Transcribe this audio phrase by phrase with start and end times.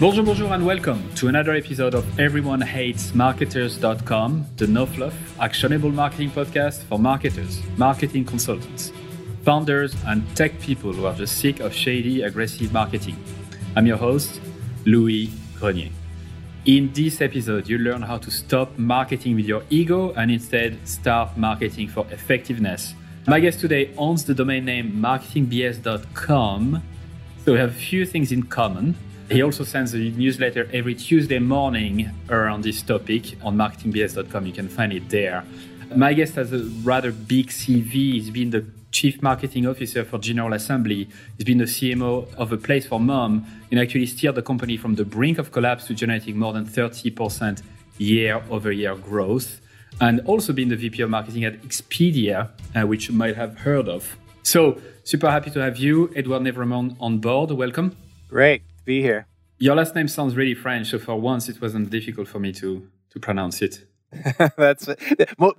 [0.00, 5.90] Bonjour, bonjour, and welcome to another episode of Everyone Hates Marketers.com, the no fluff, actionable
[5.90, 8.94] marketing podcast for marketers, marketing consultants,
[9.44, 13.22] founders, and tech people who are just sick of shady, aggressive marketing.
[13.76, 14.40] I'm your host,
[14.86, 15.90] Louis Grenier.
[16.64, 21.36] In this episode, you learn how to stop marketing with your ego and instead start
[21.36, 22.94] marketing for effectiveness.
[23.26, 26.82] My guest today owns the domain name marketingbs.com,
[27.44, 28.96] so we have a few things in common.
[29.30, 34.44] He also sends a newsletter every Tuesday morning around this topic on marketingbs.com.
[34.44, 35.44] You can find it there.
[35.94, 37.92] My guest has a rather big CV.
[37.92, 41.08] He's been the chief marketing officer for General Assembly.
[41.36, 44.96] He's been the CMO of a place for mom and actually steered the company from
[44.96, 47.62] the brink of collapse to generating more than 30%
[47.98, 49.60] year over year growth.
[50.00, 53.88] And also been the VP of marketing at Expedia, uh, which you might have heard
[53.88, 54.16] of.
[54.42, 57.52] So, super happy to have you, Edward Nevraumont, on board.
[57.52, 57.96] Welcome.
[58.28, 58.62] Great
[58.94, 59.22] be here.
[59.58, 62.68] Your last name sounds really French, so for once it wasn't difficult for me to
[63.12, 63.74] to pronounce it.
[64.56, 64.88] That's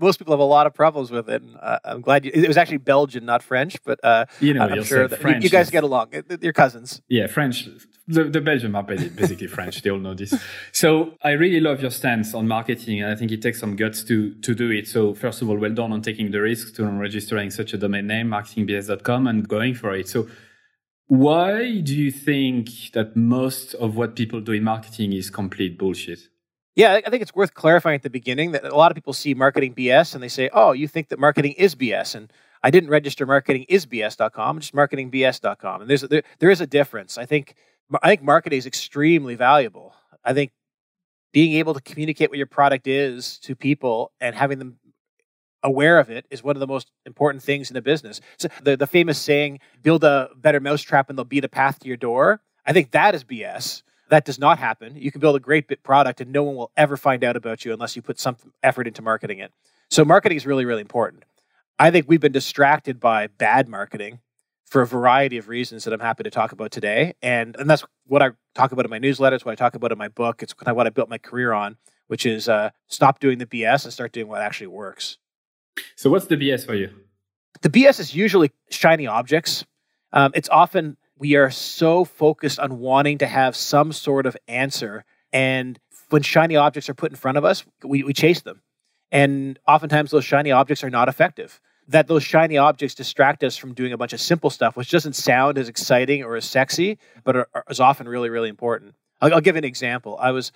[0.05, 1.41] most people have a lot of problems with it.
[1.67, 4.83] Uh, I'm glad you, it was actually Belgian, not French, but uh, you know, I'm
[4.83, 6.05] sure that you, you guys get along.
[6.41, 7.01] You're cousins.
[7.07, 7.55] Yeah, French.
[8.15, 9.81] The, the Belgians are basically French.
[9.81, 10.33] They all know this.
[10.73, 14.03] So I really love your stance on marketing, and I think it takes some guts
[14.09, 14.85] to to do it.
[14.95, 18.07] So first of all, well done on taking the risk to registering such a domain
[18.07, 20.09] name, marketingbs.com, and going for it.
[20.09, 20.27] So
[21.11, 26.19] why do you think that most of what people do in marketing is complete bullshit?
[26.73, 29.33] Yeah, I think it's worth clarifying at the beginning that a lot of people see
[29.33, 32.31] marketing BS and they say, "Oh, you think that marketing is BS?" And
[32.63, 35.81] I didn't register marketingisbs.com, just marketingbs.com.
[35.81, 37.17] And there's there, there is a difference.
[37.17, 37.55] I think
[38.01, 39.93] I think marketing is extremely valuable.
[40.23, 40.53] I think
[41.33, 44.77] being able to communicate what your product is to people and having them
[45.63, 48.21] aware of it is one of the most important things in a business.
[48.37, 51.87] So the, the famous saying, build a better mousetrap and they'll beat a path to
[51.87, 52.41] your door.
[52.65, 53.83] I think that is BS.
[54.09, 54.95] That does not happen.
[54.97, 57.63] You can build a great bit product and no one will ever find out about
[57.63, 59.53] you unless you put some effort into marketing it.
[59.89, 61.23] So marketing is really, really important.
[61.79, 64.19] I think we've been distracted by bad marketing
[64.65, 67.13] for a variety of reasons that I'm happy to talk about today.
[67.21, 69.97] And, and that's what I talk about in my newsletters, what I talk about in
[69.97, 70.41] my book.
[70.41, 73.45] It's kind of what I built my career on, which is uh, stop doing the
[73.45, 75.17] BS and start doing what actually works.
[75.95, 76.89] So, what's the BS for you?
[77.61, 79.65] The BS is usually shiny objects.
[80.13, 85.05] Um, it's often we are so focused on wanting to have some sort of answer.
[85.31, 88.61] And when shiny objects are put in front of us, we, we chase them.
[89.11, 91.61] And oftentimes those shiny objects are not effective.
[91.87, 95.13] That those shiny objects distract us from doing a bunch of simple stuff, which doesn't
[95.13, 98.95] sound as exciting or as sexy, but are, are, is often really, really important.
[99.21, 100.17] I'll, I'll, give an example.
[100.19, 100.51] I was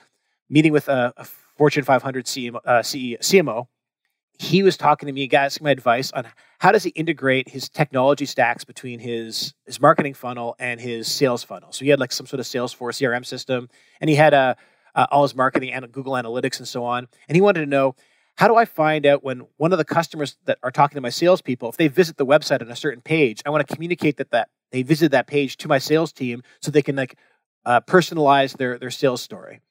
[0.49, 3.67] meeting with a, a Fortune 500 CMO, uh, CMO
[4.39, 6.27] he was talking to me, asking my advice on
[6.59, 11.43] how does he integrate his technology stacks between his his marketing funnel and his sales
[11.43, 11.71] funnel.
[11.71, 13.69] So he had like some sort of Salesforce CRM system,
[13.99, 14.53] and he had a uh,
[14.95, 17.07] uh, all his marketing and Google Analytics and so on.
[17.27, 17.95] And he wanted to know
[18.35, 21.09] how do I find out when one of the customers that are talking to my
[21.09, 24.31] salespeople, if they visit the website on a certain page, I want to communicate that
[24.31, 27.17] that they visited that page to my sales team so they can like
[27.65, 29.61] uh, personalize their their sales story.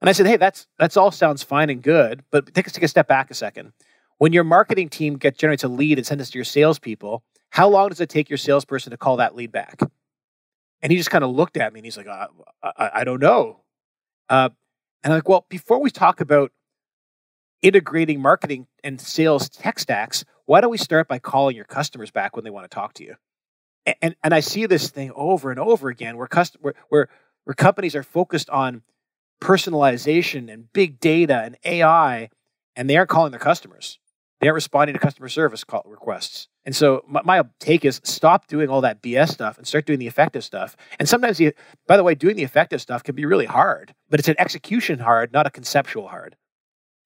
[0.00, 2.88] And I said, hey, that's that's all sounds fine and good, but take, take a
[2.88, 3.72] step back a second.
[4.18, 7.68] When your marketing team gets generates a lead and sends it to your salespeople, how
[7.68, 9.80] long does it take your salesperson to call that lead back?
[10.82, 12.28] And he just kind of looked at me and he's like, uh,
[12.62, 13.60] I, I, don't know.
[14.28, 14.50] Uh,
[15.02, 16.52] and I'm like, well, before we talk about
[17.62, 22.36] integrating marketing and sales tech stacks, why don't we start by calling your customers back
[22.36, 23.16] when they want to talk to you?
[23.86, 27.08] And, and, and I see this thing over and over again where, cust- where, where,
[27.44, 28.82] where companies are focused on
[29.40, 32.30] personalization and big data and AI,
[32.76, 33.98] and they aren't calling their customers.
[34.40, 36.46] They aren't responding to customer service call requests.
[36.64, 39.98] And so my, my, take is stop doing all that BS stuff and start doing
[39.98, 40.76] the effective stuff.
[40.98, 41.52] And sometimes, you,
[41.86, 45.00] by the way, doing the effective stuff can be really hard, but it's an execution
[45.00, 46.36] hard, not a conceptual hard.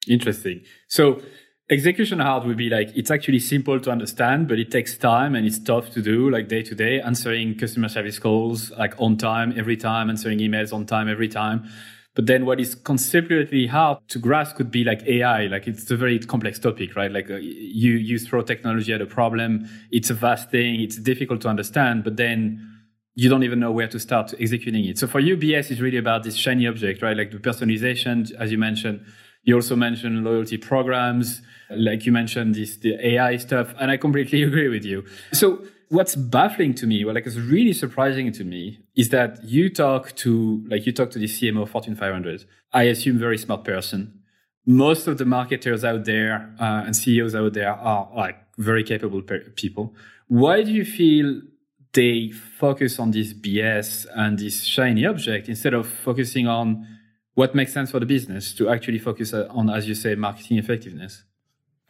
[0.08, 0.62] Interesting.
[0.88, 1.22] So
[1.70, 5.46] execution hard would be like it's actually simple to understand, but it takes time and
[5.46, 9.54] it's tough to do, like day to day, answering customer service calls like on time
[9.56, 11.68] every time, answering emails on time every time.
[12.14, 15.46] But then what is conceptually hard to grasp could be like AI.
[15.46, 17.10] Like it's a very complex topic, right?
[17.10, 19.66] Like uh, you, you throw technology at a problem.
[19.90, 20.80] It's a vast thing.
[20.80, 22.68] It's difficult to understand, but then
[23.14, 24.98] you don't even know where to start executing it.
[24.98, 27.16] So for you, BS is really about this shiny object, right?
[27.16, 29.04] Like the personalization, as you mentioned.
[29.44, 33.74] You also mentioned loyalty programs, like you mentioned this, the AI stuff.
[33.80, 35.04] And I completely agree with you.
[35.32, 39.68] So what's baffling to me, well, like it's really surprising to me, is that you
[39.68, 42.46] talk to like you talk to the CMO Fortune 500.
[42.72, 44.20] I assume very smart person.
[44.64, 49.20] Most of the marketers out there uh, and CEOs out there are like very capable
[49.20, 49.94] pe- people.
[50.28, 51.42] Why do you feel
[51.92, 56.86] they focus on this BS and this shiny object instead of focusing on
[57.34, 61.24] what makes sense for the business to actually focus on, as you say, marketing effectiveness?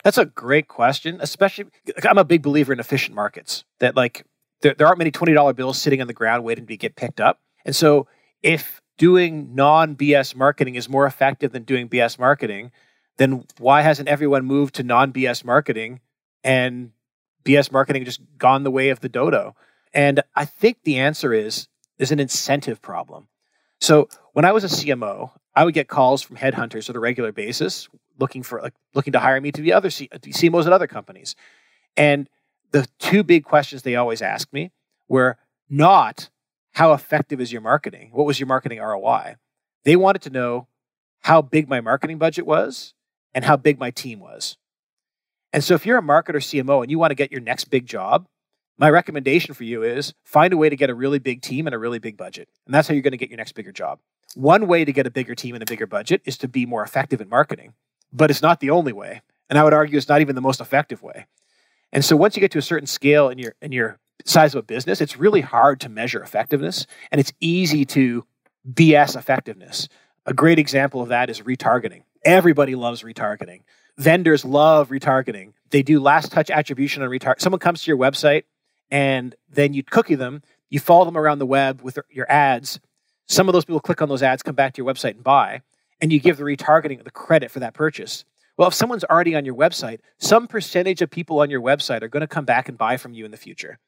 [0.03, 1.67] That's a great question, especially
[2.03, 4.25] I'm a big believer in efficient markets that like
[4.61, 7.41] there, there aren't many $20 bills sitting on the ground waiting to get picked up.
[7.65, 8.09] And so
[8.43, 12.73] if doing non BS marketing is more effective than doing BS marketing,
[13.19, 16.01] then why hasn't everyone moved to non BS marketing
[16.43, 16.91] and
[17.45, 19.55] BS marketing just gone the way of the dodo?
[19.95, 21.69] And I think the answer is
[21.99, 23.29] is an incentive problem.
[23.81, 27.33] So when I was a CMO, I would get calls from headhunters on a regular
[27.33, 30.73] basis looking for like looking to hire me to be other C- uh, CMOs at
[30.73, 31.35] other companies.
[31.97, 32.29] And
[32.71, 34.73] the two big questions they always asked me
[35.09, 35.37] were
[35.69, 36.31] not
[36.73, 38.11] how effective is your marketing?
[38.13, 39.37] What was your marketing ROI?
[39.85, 40.69] They wanted to know
[41.21, 42.95] how big my marketing budget was
[43.35, 44.57] and how big my team was.
[45.53, 47.87] And so if you're a marketer CMO and you want to get your next big
[47.87, 48.27] job,
[48.79, 51.75] my recommendation for you is find a way to get a really big team and
[51.75, 52.49] a really big budget.
[52.67, 54.01] And that's how you're going to get your next bigger job.
[54.35, 56.83] One way to get a bigger team and a bigger budget is to be more
[56.83, 57.75] effective in marketing,
[58.13, 59.23] but it's not the only way.
[59.49, 61.27] And I would argue it's not even the most effective way.
[61.93, 64.61] And so once you get to a certain scale in your in your size of
[64.61, 68.25] a business, it's really hard to measure effectiveness and it's easy to
[68.71, 69.89] BS effectiveness.
[70.25, 72.03] A great example of that is retargeting.
[72.25, 73.63] Everybody loves retargeting.
[73.99, 75.53] Vendors love retargeting.
[75.71, 77.41] They do last touch attribution on retarget.
[77.41, 78.45] Someone comes to your website
[78.91, 82.81] and then you cookie them, you follow them around the web with your ads.
[83.27, 85.63] Some of those people click on those ads, come back to your website and buy,
[86.03, 88.25] and you give the retargeting the credit for that purchase.
[88.59, 92.09] Well, if someone's already on your website, some percentage of people on your website are
[92.09, 93.79] going to come back and buy from you in the future.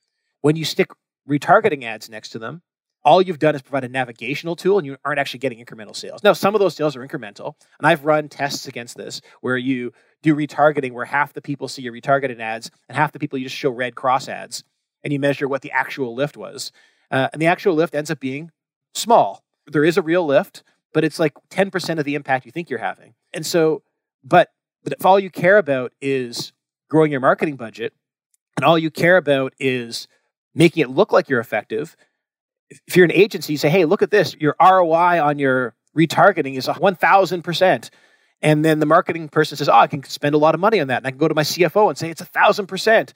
[0.40, 0.90] When you stick
[1.28, 2.62] retargeting ads next to them,
[3.04, 6.22] all you've done is provide a navigational tool and you aren't actually getting incremental sales.
[6.22, 9.92] Now, some of those sales are incremental, and I've run tests against this where you
[10.22, 13.44] do retargeting where half the people see your retargeted ads and half the people you
[13.44, 14.64] just show red cross ads
[15.02, 16.72] and you measure what the actual lift was.
[17.10, 18.50] Uh, and the actual lift ends up being
[18.94, 19.44] small.
[19.66, 20.62] There is a real lift,
[20.94, 23.14] but it's like 10% of the impact you think you're having.
[23.34, 23.82] And so,
[24.22, 24.48] but,
[24.82, 26.52] but if all you care about is
[26.88, 27.92] growing your marketing budget
[28.56, 30.08] and all you care about is
[30.54, 31.96] making it look like you're effective,
[32.86, 36.56] if you're an agency, you say, hey, look at this, your ROI on your retargeting
[36.56, 37.90] is 1000%.
[38.40, 40.88] And then the marketing person says, oh, I can spend a lot of money on
[40.88, 40.98] that.
[40.98, 43.14] And I can go to my CFO and say, it's a thousand percent.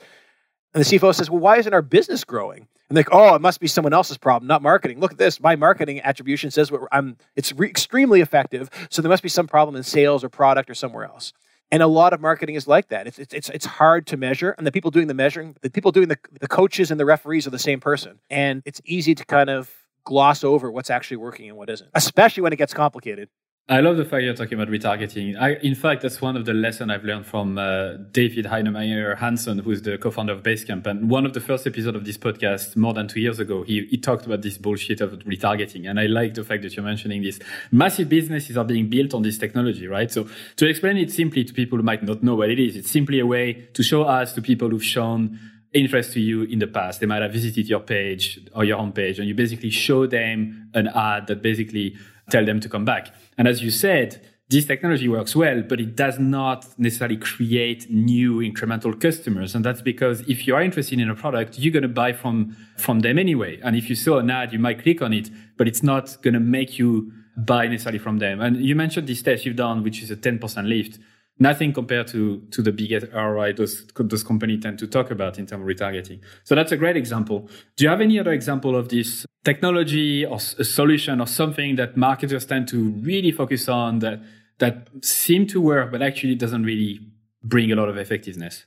[0.74, 2.68] And the CFO says, Well, why isn't our business growing?
[2.88, 5.00] And they're like, Oh, it must be someone else's problem, not marketing.
[5.00, 5.40] Look at this.
[5.40, 8.70] My marketing attribution says I'm, it's re- extremely effective.
[8.90, 11.32] So there must be some problem in sales or product or somewhere else.
[11.70, 13.06] And a lot of marketing is like that.
[13.06, 14.52] It's, it's, it's hard to measure.
[14.52, 17.46] And the people doing the measuring, the people doing the, the coaches and the referees
[17.46, 18.20] are the same person.
[18.30, 19.70] And it's easy to kind of
[20.04, 23.28] gloss over what's actually working and what isn't, especially when it gets complicated.
[23.70, 25.38] I love the fact you're talking about retargeting.
[25.38, 29.58] I, in fact, that's one of the lessons I've learned from uh, David Heinemeier Hansson,
[29.58, 30.86] who's the co-founder of Basecamp.
[30.86, 33.84] And one of the first episodes of this podcast, more than two years ago, he,
[33.90, 35.86] he talked about this bullshit of retargeting.
[35.86, 37.40] And I like the fact that you're mentioning this.
[37.70, 40.10] Massive businesses are being built on this technology, right?
[40.10, 40.26] So
[40.56, 43.20] to explain it simply to people who might not know what it is, it's simply
[43.20, 45.38] a way to show us to people who've shown
[45.74, 47.00] interest to you in the past.
[47.00, 50.70] They might have visited your page or your own page, and you basically show them
[50.72, 51.98] an ad that basically
[52.30, 53.12] tell them to come back.
[53.38, 54.20] And as you said,
[54.50, 59.54] this technology works well, but it does not necessarily create new incremental customers.
[59.54, 62.56] And that's because if you are interested in a product, you're going to buy from,
[62.78, 63.60] from them anyway.
[63.62, 66.34] And if you saw an ad, you might click on it, but it's not going
[66.34, 68.40] to make you buy necessarily from them.
[68.40, 70.98] And you mentioned this test you've done, which is a 10% lift
[71.38, 75.46] nothing compared to to the biggest ROI those those companies tend to talk about in
[75.46, 76.20] terms of retargeting.
[76.44, 77.48] So that's a great example.
[77.76, 81.96] Do you have any other example of this technology or a solution or something that
[81.96, 84.20] marketers tend to really focus on that
[84.58, 87.00] that seem to work but actually doesn't really
[87.42, 88.66] bring a lot of effectiveness?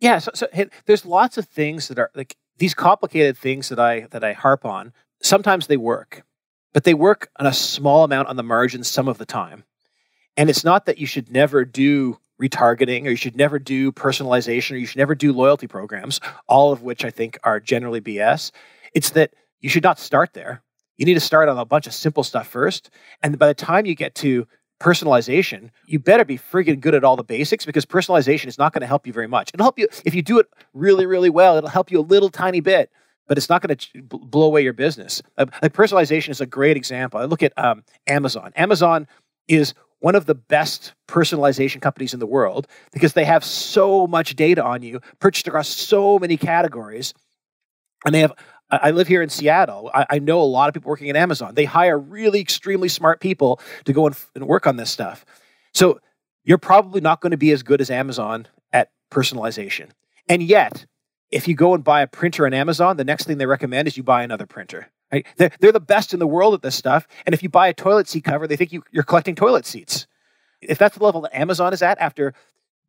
[0.00, 3.78] Yeah, so, so hey, there's lots of things that are like these complicated things that
[3.78, 4.92] I that I harp on.
[5.22, 6.22] Sometimes they work,
[6.72, 9.64] but they work on a small amount on the margin some of the time.
[10.36, 14.72] And it's not that you should never do retargeting or you should never do personalization
[14.72, 18.50] or you should never do loyalty programs, all of which I think are generally BS.
[18.94, 20.62] It's that you should not start there.
[20.98, 22.90] You need to start on a bunch of simple stuff first.
[23.22, 24.46] And by the time you get to
[24.80, 28.82] personalization, you better be friggin' good at all the basics because personalization is not going
[28.82, 29.50] to help you very much.
[29.52, 31.56] It'll help you if you do it really, really well.
[31.56, 32.90] It'll help you a little tiny bit,
[33.26, 35.22] but it's not going to blow away your business.
[35.38, 37.20] Uh, like personalization is a great example.
[37.20, 38.52] I look at um, Amazon.
[38.56, 39.06] Amazon
[39.48, 39.74] is
[40.06, 44.62] one of the best personalization companies in the world because they have so much data
[44.62, 47.12] on you, purchased across so many categories.
[48.04, 48.32] And they have,
[48.70, 49.90] I live here in Seattle.
[49.92, 51.56] I, I know a lot of people working at Amazon.
[51.56, 55.26] They hire really extremely smart people to go and, and work on this stuff.
[55.74, 55.98] So
[56.44, 59.88] you're probably not going to be as good as Amazon at personalization.
[60.28, 60.86] And yet,
[61.32, 63.96] if you go and buy a printer on Amazon, the next thing they recommend is
[63.96, 64.86] you buy another printer.
[65.12, 65.26] Right?
[65.36, 67.06] They're, they're the best in the world at this stuff.
[67.24, 70.06] And if you buy a toilet seat cover, they think you, you're collecting toilet seats.
[70.60, 72.34] If that's the level that Amazon is at after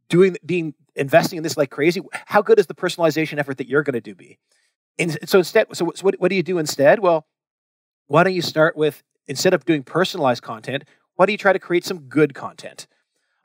[0.09, 3.83] doing being investing in this like crazy, how good is the personalization effort that you're
[3.83, 4.39] going to do be?
[4.97, 6.99] And so instead, so what, what do you do instead?
[6.99, 7.27] Well,
[8.07, 11.59] why don't you start with instead of doing personalized content, why do you try to
[11.59, 12.87] create some good content?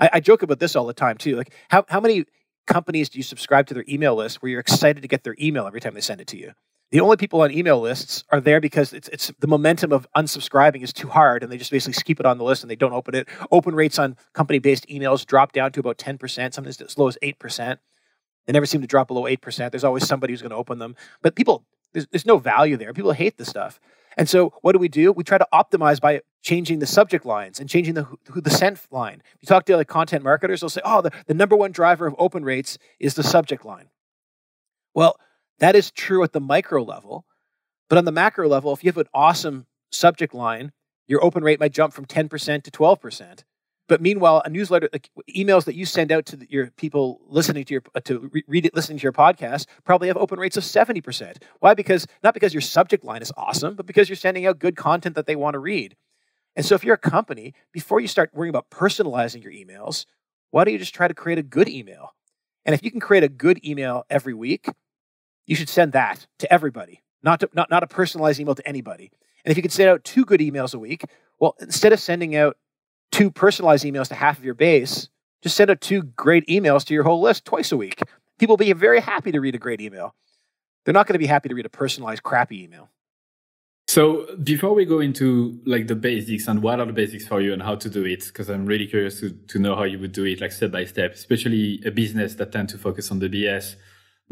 [0.00, 1.36] I, I joke about this all the time too.
[1.36, 2.24] Like how how many
[2.66, 5.66] companies do you subscribe to their email list where you're excited to get their email
[5.66, 6.52] every time they send it to you?
[6.92, 10.82] The only people on email lists are there because it's, it's the momentum of unsubscribing
[10.82, 12.92] is too hard and they just basically keep it on the list and they don't
[12.92, 13.28] open it.
[13.50, 17.16] Open rates on company based emails drop down to about 10%, sometimes as low as
[17.22, 17.78] 8%.
[18.46, 19.70] They never seem to drop below 8%.
[19.70, 20.94] There's always somebody who's going to open them.
[21.22, 22.92] But people, there's, there's no value there.
[22.92, 23.80] People hate this stuff.
[24.18, 25.12] And so what do we do?
[25.12, 28.80] We try to optimize by changing the subject lines and changing the who, the sent
[28.90, 29.22] line.
[29.36, 32.06] If you talk to like content marketers, they'll say, "Oh, the, the number one driver
[32.06, 33.88] of open rates is the subject line."
[34.92, 35.16] Well,
[35.58, 37.24] that is true at the micro level,
[37.88, 40.72] but on the macro level, if you have an awesome subject line,
[41.06, 43.44] your open rate might jump from 10% to 12%.
[43.88, 47.64] But meanwhile, a newsletter, like emails that you send out to the, your people listening
[47.66, 50.56] to your uh, to re- read it, listening to your podcast, probably have open rates
[50.56, 51.44] of seventy percent.
[51.60, 51.74] Why?
[51.74, 55.16] Because not because your subject line is awesome, but because you're sending out good content
[55.16, 55.96] that they want to read.
[56.56, 60.06] And so, if you're a company, before you start worrying about personalizing your emails,
[60.52, 62.14] why don't you just try to create a good email?
[62.64, 64.68] And if you can create a good email every week,
[65.46, 69.10] you should send that to everybody, not to, not not a personalized email to anybody.
[69.44, 71.04] And if you can send out two good emails a week,
[71.40, 72.56] well, instead of sending out
[73.10, 75.08] two personalized emails to half of your base,
[75.42, 78.00] just send out two great emails to your whole list twice a week.
[78.38, 80.14] People will be very happy to read a great email.
[80.84, 82.88] They're not going to be happy to read a personalized crappy email.
[83.88, 87.52] So before we go into like the basics and what are the basics for you
[87.52, 90.12] and how to do it, because I'm really curious to, to know how you would
[90.12, 93.28] do it like step by step, especially a business that tend to focus on the
[93.28, 93.74] BS,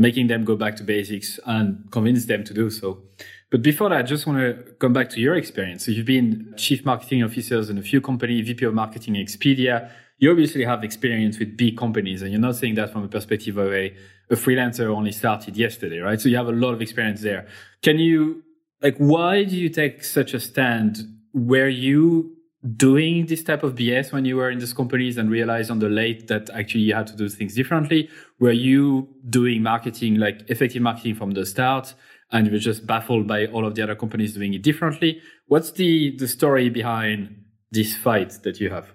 [0.00, 3.02] making them go back to basics and convince them to do so.
[3.50, 5.84] But before that, I just want to come back to your experience.
[5.84, 9.90] So you've been chief marketing officers in a few companies, VP of marketing Expedia.
[10.18, 13.58] You obviously have experience with big companies and you're not saying that from a perspective
[13.58, 13.94] of a,
[14.30, 16.20] a freelancer who only started yesterday, right?
[16.20, 17.46] So you have a lot of experience there.
[17.82, 18.42] Can you,
[18.82, 20.98] like, why do you take such a stand?
[21.32, 22.36] where you
[22.76, 25.88] doing this type of BS when you were in these companies and realized on the
[25.88, 28.08] late that actually you had to do things differently?
[28.38, 31.94] Were you doing marketing, like effective marketing from the start?
[32.32, 35.20] and you were just baffled by all of the other companies doing it differently.
[35.46, 38.92] What's the, the story behind this fight that you have?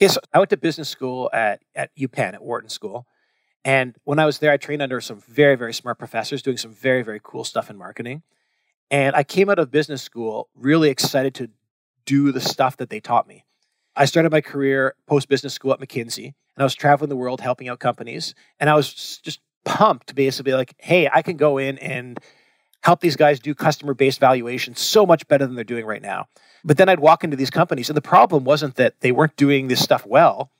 [0.00, 3.06] Yes, I went to business school at, at UPenn, at Wharton School.
[3.64, 6.72] And when I was there, I trained under some very, very smart professors doing some
[6.72, 8.22] very, very cool stuff in marketing.
[8.90, 11.50] And I came out of business school really excited to
[12.06, 13.44] do the stuff that they taught me.
[13.94, 17.40] I started my career post business school at McKinsey, and I was traveling the world
[17.40, 18.34] helping out companies.
[18.58, 22.18] And I was just pumped basically like, hey, I can go in and
[22.82, 26.26] help these guys do customer based valuation so much better than they're doing right now.
[26.64, 29.68] But then I'd walk into these companies, and the problem wasn't that they weren't doing
[29.68, 30.50] this stuff well.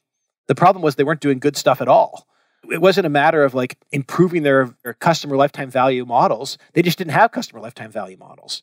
[0.46, 2.26] The problem was they weren't doing good stuff at all.
[2.70, 6.58] It wasn't a matter of like improving their, their customer lifetime value models.
[6.72, 8.62] They just didn't have customer lifetime value models.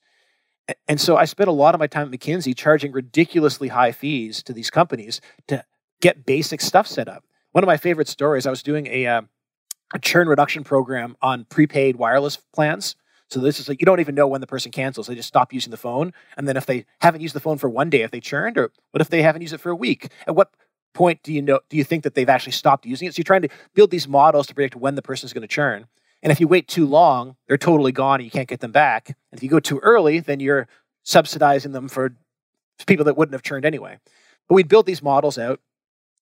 [0.87, 4.41] And so I spent a lot of my time at McKinsey charging ridiculously high fees
[4.43, 5.63] to these companies to
[6.01, 7.25] get basic stuff set up.
[7.51, 9.21] One of my favorite stories, I was doing a, uh,
[9.93, 12.95] a churn reduction program on prepaid wireless plans
[13.33, 15.07] so this is like you don't even know when the person cancels.
[15.07, 16.13] They just stop using the phone.
[16.37, 18.71] And then if they haven't used the phone for one day, if they churned, or
[18.91, 20.09] what if they haven't used it for a week?
[20.27, 20.53] At what
[20.93, 23.15] point do you know do you think that they've actually stopped using it?
[23.15, 25.47] So you're trying to build these models to predict when the person is going to
[25.47, 25.87] churn.
[26.23, 29.09] And if you wait too long, they're totally gone and you can't get them back.
[29.09, 30.67] And if you go too early, then you're
[31.03, 32.15] subsidizing them for
[32.87, 33.99] people that wouldn't have churned anyway.
[34.47, 35.59] But we'd build these models out.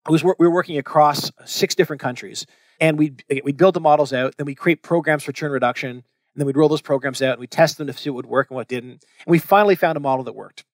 [0.09, 2.47] Was, we were working across six different countries.
[2.79, 6.03] And we'd, we'd build the models out, then we create programs for churn reduction, and
[6.35, 8.49] then we'd roll those programs out and we'd test them to see what would work
[8.49, 9.05] and what didn't.
[9.25, 10.61] And we finally found a model that worked.
[10.61, 10.65] It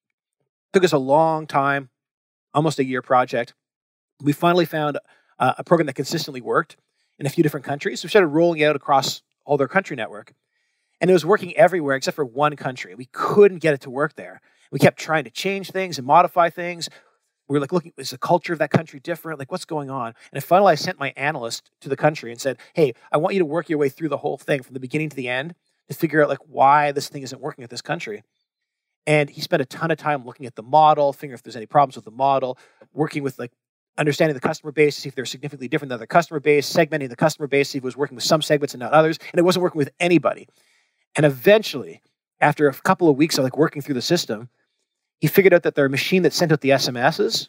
[0.72, 1.90] took us a long time,
[2.54, 3.52] almost a year project.
[4.22, 4.98] We finally found
[5.38, 6.78] uh, a program that consistently worked
[7.18, 8.02] in a few different countries.
[8.02, 10.34] We started rolling it out across all their country network.
[11.00, 12.94] And it was working everywhere except for one country.
[12.94, 14.40] We couldn't get it to work there.
[14.72, 16.88] We kept trying to change things and modify things
[17.48, 20.14] we were like looking is the culture of that country different like what's going on
[20.32, 23.40] and finally i sent my analyst to the country and said hey i want you
[23.40, 25.54] to work your way through the whole thing from the beginning to the end
[25.88, 28.22] to figure out like why this thing isn't working at this country
[29.06, 31.66] and he spent a ton of time looking at the model figuring if there's any
[31.66, 32.58] problems with the model
[32.92, 33.52] working with like
[33.98, 37.08] understanding the customer base to see if they're significantly different than the customer base segmenting
[37.08, 39.38] the customer base see if it was working with some segments and not others and
[39.38, 40.48] it wasn't working with anybody
[41.16, 42.00] and eventually
[42.40, 44.48] after a couple of weeks of like working through the system
[45.20, 47.48] he figured out that their machine that sent out the SMSs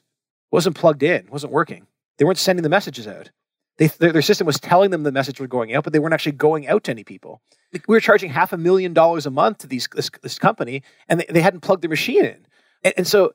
[0.51, 1.85] wasn't plugged in, wasn't working.
[2.17, 3.29] They weren't sending the messages out.
[3.77, 6.13] they, their, their system was telling them the message was going out, but they weren't
[6.13, 7.41] actually going out to any people.
[7.71, 11.19] We were charging half a million dollars a month to these this, this company, and
[11.19, 12.47] they, they hadn't plugged their machine in.
[12.83, 13.33] And, and so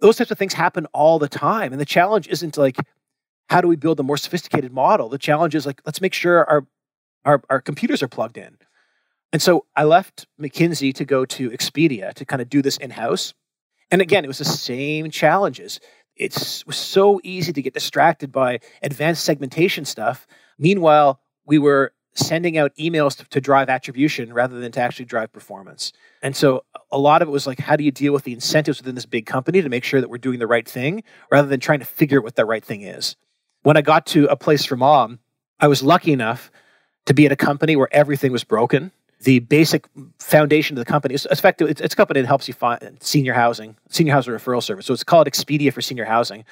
[0.00, 1.72] those types of things happen all the time.
[1.72, 2.76] And the challenge isn't like
[3.48, 5.08] how do we build a more sophisticated model?
[5.08, 6.66] The challenge is like let's make sure our
[7.24, 8.56] our, our computers are plugged in.
[9.32, 12.90] And so I left McKinsey to go to Expedia to kind of do this in
[12.90, 13.34] house.
[13.90, 15.80] And again, it was the same challenges.
[16.16, 20.26] It was so easy to get distracted by advanced segmentation stuff.
[20.58, 25.32] Meanwhile, we were sending out emails to, to, drive attribution rather than to actually drive
[25.32, 25.92] performance.
[26.22, 28.78] And so a lot of it was like, how do you deal with the incentives
[28.78, 31.60] within this big company to make sure that we're doing the right thing rather than
[31.60, 33.16] trying to figure out what the right thing is?
[33.62, 35.18] When I got to a place for mom,
[35.60, 36.50] I was lucky enough
[37.06, 41.14] to be at a company where everything was broken the basic foundation of the company
[41.14, 41.68] is effective.
[41.68, 44.86] It's, it's a company that helps you find senior housing, senior housing referral service.
[44.86, 46.44] So it's called Expedia for senior housing.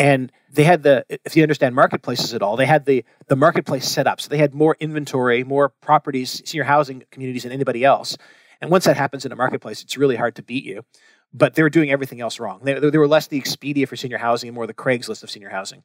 [0.00, 3.86] And they had the, if you understand marketplaces at all, they had the the marketplace
[3.86, 4.18] set up.
[4.18, 8.16] So they had more inventory, more properties, senior housing communities than anybody else.
[8.62, 10.86] And once that happens in a marketplace, it's really hard to beat you.
[11.34, 12.60] But they were doing everything else wrong.
[12.62, 15.50] They, they were less the Expedia for senior housing and more the Craigslist of senior
[15.50, 15.82] housing.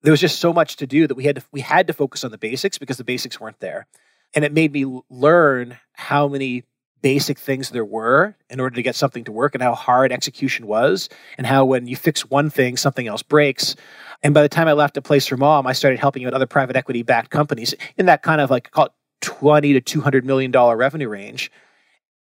[0.00, 2.24] There was just so much to do that we had to we had to focus
[2.24, 3.86] on the basics because the basics weren't there.
[4.34, 6.64] And it made me learn how many
[7.02, 10.66] basic things there were in order to get something to work and how hard execution
[10.66, 13.76] was and how when you fix one thing something else breaks.
[14.22, 16.46] And by the time i left a place for mom i started helping out other
[16.46, 18.92] private equity backed companies in that kind of like call it
[19.22, 21.50] 20 to 200 million dollar revenue range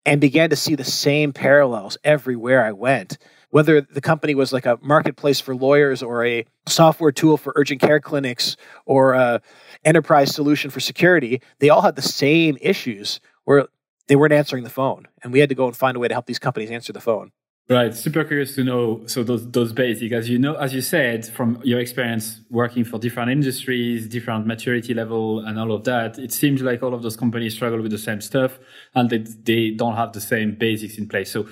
[0.06, 3.18] and began to see the same parallels everywhere i went.
[3.50, 7.80] Whether the company was like a marketplace for lawyers or a software tool for urgent
[7.80, 9.40] care clinics or a
[9.85, 13.66] enterprise solution for security, they all had the same issues where
[14.08, 15.06] they weren't answering the phone.
[15.22, 17.00] And we had to go and find a way to help these companies answer the
[17.00, 17.30] phone.
[17.70, 17.94] Right.
[17.94, 19.02] Super curious to know.
[19.06, 22.98] So those those basic, as you know, as you said, from your experience working for
[22.98, 27.16] different industries, different maturity level, and all of that, it seems like all of those
[27.16, 28.58] companies struggle with the same stuff,
[28.94, 31.30] and they they don't have the same basics in place.
[31.30, 31.46] So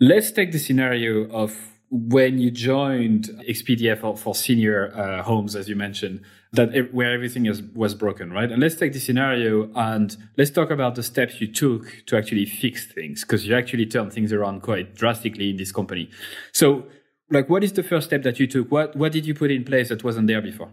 [0.00, 1.56] let's take the scenario of
[1.90, 6.20] when you joined Expedia for, for senior uh, homes, as you mentioned,
[6.52, 8.50] that it, where everything is, was broken, right?
[8.50, 12.46] And let's take the scenario and let's talk about the steps you took to actually
[12.46, 16.08] fix things, because you actually turned things around quite drastically in this company.
[16.52, 16.86] So,
[17.28, 18.70] like, what is the first step that you took?
[18.70, 20.70] What what did you put in place that wasn't there before?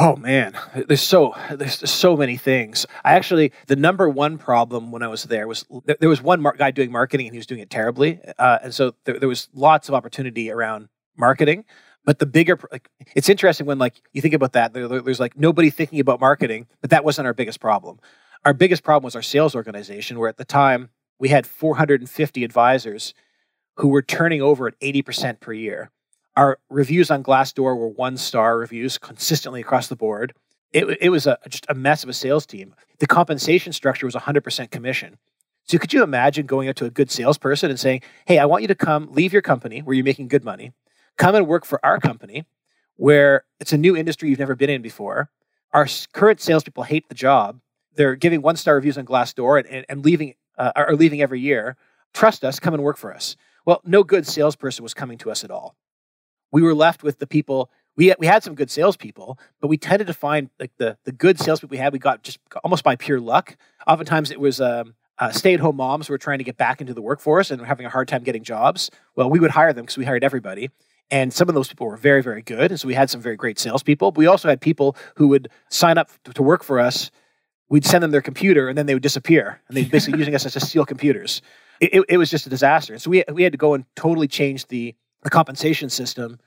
[0.00, 0.56] Oh man,
[0.86, 2.86] there's so there's so many things.
[3.04, 5.66] I actually the number one problem when I was there was
[6.00, 8.72] there was one mar- guy doing marketing and he was doing it terribly, uh, and
[8.72, 11.64] so there, there was lots of opportunity around marketing.
[12.04, 14.72] But the bigger, like, it's interesting when like you think about that.
[14.72, 17.98] There, there's like nobody thinking about marketing, but that wasn't our biggest problem.
[18.44, 23.14] Our biggest problem was our sales organization, where at the time we had 450 advisors
[23.78, 25.90] who were turning over at 80% per year.
[26.38, 30.34] Our reviews on Glassdoor were one star reviews consistently across the board.
[30.72, 32.76] It, it was a, just a mess of a sales team.
[33.00, 35.18] The compensation structure was 100% commission.
[35.64, 38.62] So could you imagine going up to a good salesperson and saying, "Hey, I want
[38.62, 40.70] you to come leave your company where you're making good money,
[41.16, 42.44] come and work for our company,
[42.94, 45.30] where it's a new industry you've never been in before.
[45.72, 47.58] Our current salespeople hate the job.
[47.96, 51.40] They're giving one star reviews on Glassdoor and, and, and leaving uh, are leaving every
[51.40, 51.76] year.
[52.14, 53.34] Trust us, come and work for us."
[53.66, 55.74] Well, no good salesperson was coming to us at all
[56.52, 60.06] we were left with the people we we had some good salespeople, but we tended
[60.06, 63.20] to find like the the good salespeople we had we got just almost by pure
[63.20, 63.56] luck.
[63.86, 66.80] Oftentimes it was um, uh, stay at home moms who were trying to get back
[66.80, 68.90] into the workforce and were having a hard time getting jobs.
[69.16, 70.70] Well, we would hire them because we hired everybody.
[71.10, 72.70] And some of those people were very, very good.
[72.70, 74.12] And so we had some very great salespeople.
[74.12, 77.10] But we also had people who would sign up to work for us.
[77.68, 79.60] We'd send them their computer and then they would disappear.
[79.68, 81.42] And they'd basically using us as to steal computers.
[81.80, 82.92] It, it, it was just a disaster.
[82.92, 86.38] And so we, we had to go and totally change the the compensation system,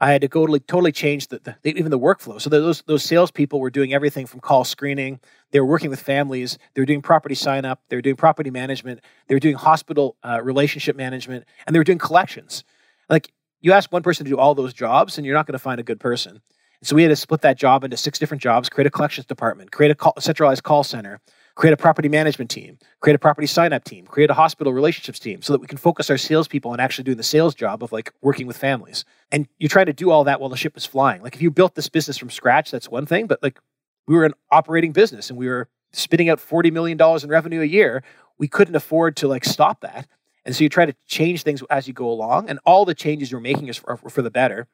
[0.00, 2.40] I had to totally totally change the, the, even the workflow.
[2.40, 5.20] So those those salespeople were doing everything from call screening.
[5.50, 6.58] They were working with families.
[6.74, 7.82] They were doing property sign up.
[7.88, 9.00] They were doing property management.
[9.26, 12.64] They were doing hospital uh, relationship management, and they were doing collections.
[13.10, 15.58] Like you ask one person to do all those jobs, and you're not going to
[15.58, 16.40] find a good person.
[16.82, 19.70] so we had to split that job into six different jobs: create a collections department,
[19.70, 21.20] create a call, centralized call center,
[21.60, 25.18] create a property management team, create a property sign up team, create a hospital relationships
[25.18, 27.92] team so that we can focus our salespeople on actually doing the sales job of
[27.92, 29.04] like working with families.
[29.30, 31.20] And you're trying to do all that while the ship is flying.
[31.20, 33.60] Like if you built this business from scratch, that's one thing, but like
[34.08, 37.66] we were an operating business and we were spitting out $40 million in revenue a
[37.66, 38.02] year.
[38.38, 40.06] We couldn't afford to like stop that.
[40.46, 43.30] And so you try to change things as you go along, and all the changes
[43.30, 44.66] you're making is for, for the better.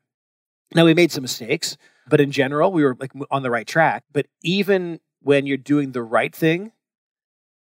[0.73, 4.05] Now we made some mistakes, but in general, we were like on the right track.
[4.13, 6.71] But even when you're doing the right thing,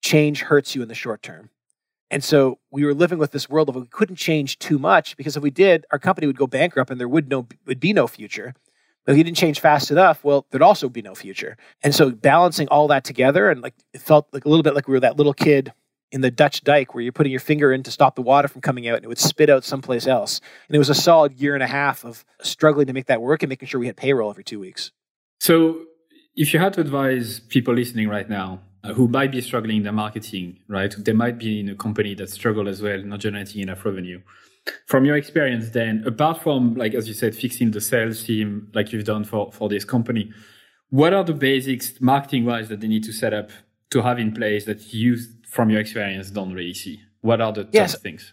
[0.03, 1.51] change hurts you in the short term.
[2.11, 5.37] And so we were living with this world of we couldn't change too much because
[5.37, 8.07] if we did, our company would go bankrupt and there would no would be no
[8.07, 8.55] future.
[9.07, 11.57] But if you didn't change fast enough, well, there'd also be no future.
[11.83, 14.89] And so balancing all that together and like it felt like a little bit like
[14.89, 15.73] we were that little kid
[16.13, 18.61] in the Dutch dike where you're putting your finger in to stop the water from
[18.61, 20.41] coming out and it would spit out someplace else.
[20.69, 23.45] And it was a solid year and a half of struggling to make that work
[23.45, 24.91] and making sure we had payroll every two weeks.
[25.39, 25.83] So
[26.35, 28.61] if you had to advise people listening right now
[28.95, 30.95] who might be struggling in their marketing, right?
[30.99, 34.21] They might be in a company that struggle as well, not generating enough revenue.
[34.87, 38.93] From your experience, then, apart from like as you said, fixing the sales team like
[38.93, 40.33] you've done for for this company,
[40.91, 43.51] what are the basics marketing wise that they need to set up
[43.91, 45.17] to have in place that you,
[45.49, 47.01] from your experience, don't really see?
[47.21, 47.93] What are the yes.
[47.93, 48.33] top things?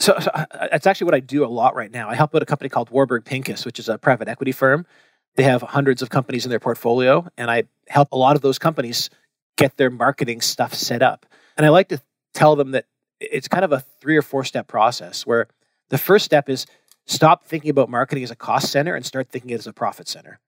[0.00, 2.08] So, so uh, that's actually what I do a lot right now.
[2.08, 4.86] I help out a company called Warburg Pincus, which is a private equity firm.
[5.34, 8.58] They have hundreds of companies in their portfolio, and I help a lot of those
[8.58, 9.10] companies
[9.58, 11.26] get their marketing stuff set up.
[11.56, 12.00] And I like to
[12.32, 12.86] tell them that
[13.20, 15.48] it's kind of a three or four step process where
[15.90, 16.66] the first step is
[17.06, 20.08] stop thinking about marketing as a cost center and start thinking it as a profit
[20.08, 20.40] center,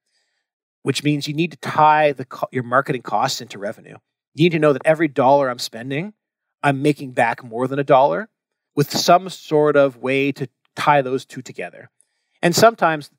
[0.83, 3.97] which means you need to tie the, your marketing costs into revenue.
[4.33, 6.13] You need to know that every dollar I'm spending,
[6.63, 8.29] I'm making back more than a dollar
[8.75, 10.47] with some sort of way to
[10.77, 11.89] tie those two together.
[12.41, 13.11] And sometimes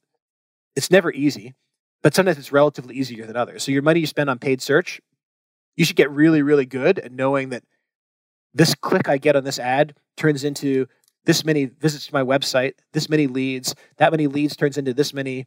[0.75, 1.55] it's never easy,
[2.03, 3.63] but sometimes it's relatively easier than others.
[3.63, 5.01] So your money you spend on paid search,
[5.77, 7.65] you should get really, really good at knowing that
[8.55, 10.87] this click I get on this ad turns into
[11.25, 15.15] this many visits to my website, this many leads, that many leads turns into this
[15.15, 15.47] many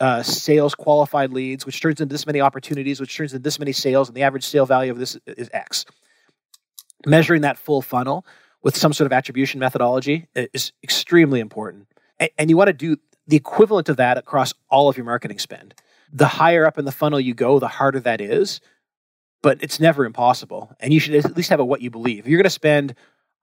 [0.00, 3.72] uh, sales qualified leads, which turns into this many opportunities, which turns into this many
[3.72, 5.84] sales, and the average sale value of this is X.
[7.06, 8.26] Measuring that full funnel
[8.62, 11.86] with some sort of attribution methodology is extremely important.
[12.38, 15.74] And you want to do the equivalent of that across all of your marketing spend.
[16.12, 18.60] The higher up in the funnel you go, the harder that is,
[19.42, 20.74] but it's never impossible.
[20.80, 22.20] And you should at least have a what you believe.
[22.20, 22.94] If you're going to spend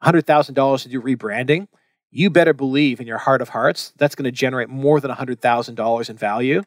[0.04, 1.68] $100,000 to do rebranding,
[2.12, 6.10] you better believe in your heart of hearts that's going to generate more than $100,000
[6.10, 6.62] in value,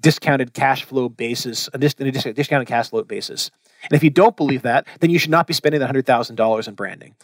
[0.00, 3.50] discounted cash flow basis, a discounted cash flow basis.
[3.84, 6.74] And if you don't believe that, then you should not be spending the $100,000 in
[6.74, 7.14] branding.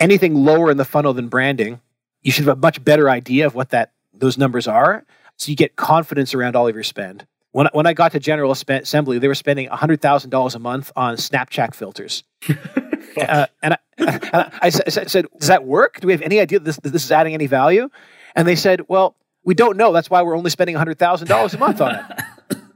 [0.00, 1.80] Anything lower in the funnel than branding,
[2.22, 5.04] you should have a much better idea of what that those numbers are
[5.36, 7.26] so you get confidence around all of your spend.
[7.52, 11.74] When, when I got to General Assembly, they were spending $100,000 a month on Snapchat
[11.74, 12.24] filters.
[12.48, 16.00] uh, and I, I, I, said, Does that work?
[16.00, 17.88] Do we have any idea that this, this is adding any value?
[18.36, 19.92] And they said, Well, we don't know.
[19.92, 22.04] That's why we're only spending $100,000 a month on it.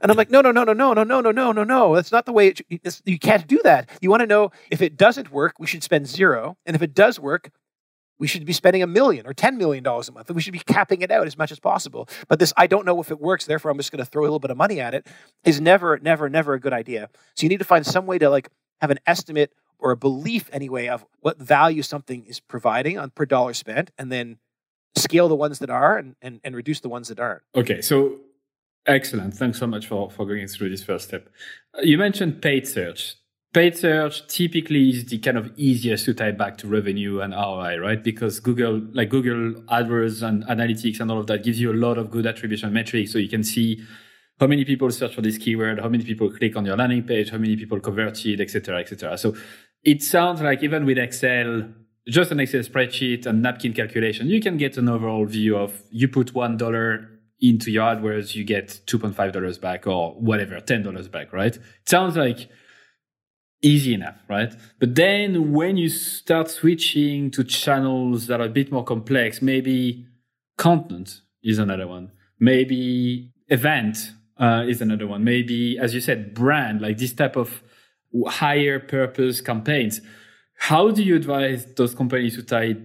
[0.03, 1.95] And I'm like, no, no, no, no, no, no, no, no, no, no, no.
[1.95, 2.61] That's not the way it,
[3.05, 3.89] you can't do that.
[4.01, 6.57] You want to know if it doesn't work, we should spend zero.
[6.67, 7.53] And if it does work,
[8.23, 10.31] we should be spending a million or $10 million a month.
[10.31, 12.09] We should be capping it out as much as possible.
[12.29, 14.27] But this, I don't know if it works, therefore I'm just going to throw a
[14.27, 15.09] little bit of money at it,
[15.43, 17.11] is never, never, never a good idea.
[17.35, 18.49] So you need to find some way to like
[18.81, 23.27] have an estimate or a belief anyway of what value something is providing on per
[23.27, 24.39] dollar spent and then
[24.95, 27.43] scale the ones that are and, and, and reduce the ones that aren't.
[27.57, 28.21] Okay, so
[28.87, 29.35] excellent.
[29.35, 31.29] Thanks so much for, for going through this first step.
[31.83, 33.17] You mentioned paid search.
[33.53, 37.77] Paid search typically is the kind of easiest to tie back to revenue and ROI,
[37.81, 38.03] right?
[38.03, 41.99] Because Google, like Google AdWords and analytics and all of that gives you a lot
[41.99, 43.13] of good attribution metrics.
[43.13, 43.85] So you can see
[44.41, 47.29] how many people search for this keyword, how many people click on your landing page,
[47.29, 49.19] how many people converted, etc., etc.
[49.19, 49.37] So
[49.85, 51.69] it sounds like even with Excel,
[52.09, 56.09] just an Excel spreadsheet and napkin calculation, you can get an overall view of you
[56.09, 57.07] put one dollar
[57.39, 61.35] into your AdWords, you get two point five dollars back or whatever, ten dollars back,
[61.35, 61.55] right?
[61.55, 62.49] It sounds like
[63.63, 64.53] easy enough, right?
[64.79, 70.07] But then when you start switching to channels that are a bit more complex, maybe
[70.59, 76.81] content is another one, maybe event uh, is another one, maybe, as you said, brand,
[76.81, 77.63] like this type of
[78.27, 80.01] higher purpose campaigns.
[80.57, 82.77] How do you advise those companies to tie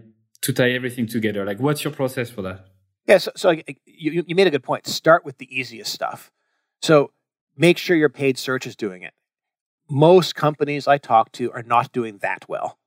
[0.41, 1.45] to tie everything together?
[1.45, 2.65] Like, what's your process for that?
[3.07, 4.85] Yeah, so, so you, you made a good point.
[4.85, 6.31] Start with the easiest stuff.
[6.81, 7.11] So
[7.55, 9.13] make sure your paid search is doing it.
[9.89, 12.77] Most companies I talk to are not doing that well.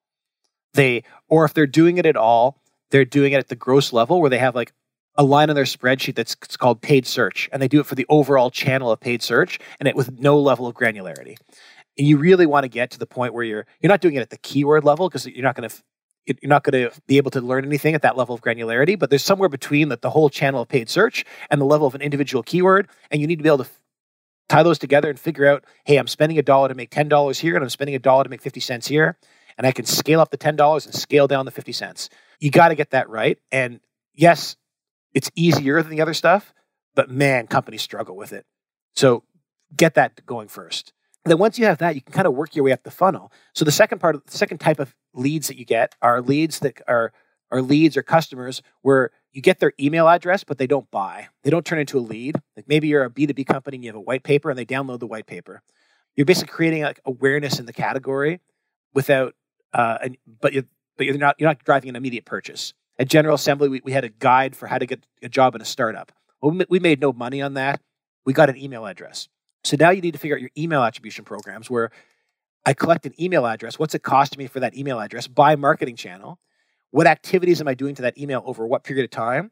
[0.75, 2.61] They, or if they're doing it at all,
[2.91, 4.73] they're doing it at the gross level where they have like
[5.17, 8.07] a line on their spreadsheet that's called paid search, and they do it for the
[8.09, 11.37] overall channel of paid search, and it with no level of granularity.
[11.99, 14.21] And you really want to get to the point where you're you're not doing it
[14.21, 15.77] at the keyword level because you're not going to
[16.27, 18.99] you're not going to be able to learn anything at that level of granularity.
[18.99, 21.95] But there's somewhere between the, the whole channel of paid search and the level of
[21.95, 23.71] an individual keyword, and you need to be able to
[24.51, 27.39] tie those together and figure out, hey, I'm spending a dollar to make ten dollars
[27.39, 29.17] here, and I'm spending a dollar to make fifty cents here,
[29.57, 32.11] and I can scale up the ten dollars and scale down the fifty cents.
[32.41, 33.39] You got to get that right.
[33.51, 33.81] And
[34.13, 34.57] yes,
[35.15, 36.53] it's easier than the other stuff,
[36.95, 38.45] but man, companies struggle with it.
[38.95, 39.23] So
[39.75, 40.93] get that going first.
[41.25, 42.91] And then once you have that, you can kind of work your way up the
[42.91, 43.31] funnel.
[43.55, 46.61] So the second part of the second type of leads that you get are leads
[46.61, 47.13] that are
[47.53, 51.29] are leads or customers where you get their email address, but they don't buy.
[51.43, 52.37] They don't turn into a lead.
[52.57, 54.99] Like maybe you're a B2B company and you have a white paper and they download
[54.99, 55.63] the white paper.
[56.17, 58.41] You're basically creating like awareness in the category
[58.93, 59.35] without,
[59.73, 60.65] uh, an, but you're,
[60.97, 62.75] but you're not, you're not driving an immediate purchase.
[62.99, 65.63] At General Assembly, we, we had a guide for how to get a job in
[65.63, 66.13] a startup.
[66.43, 67.81] Well, we made no money on that.
[68.25, 69.29] We got an email address.
[69.63, 71.91] So now you need to figure out your email attribution programs where
[72.67, 73.79] I collect an email address.
[73.79, 76.39] What's it cost me for that email address by marketing channel?
[76.91, 79.51] What activities am I doing to that email over what period of time?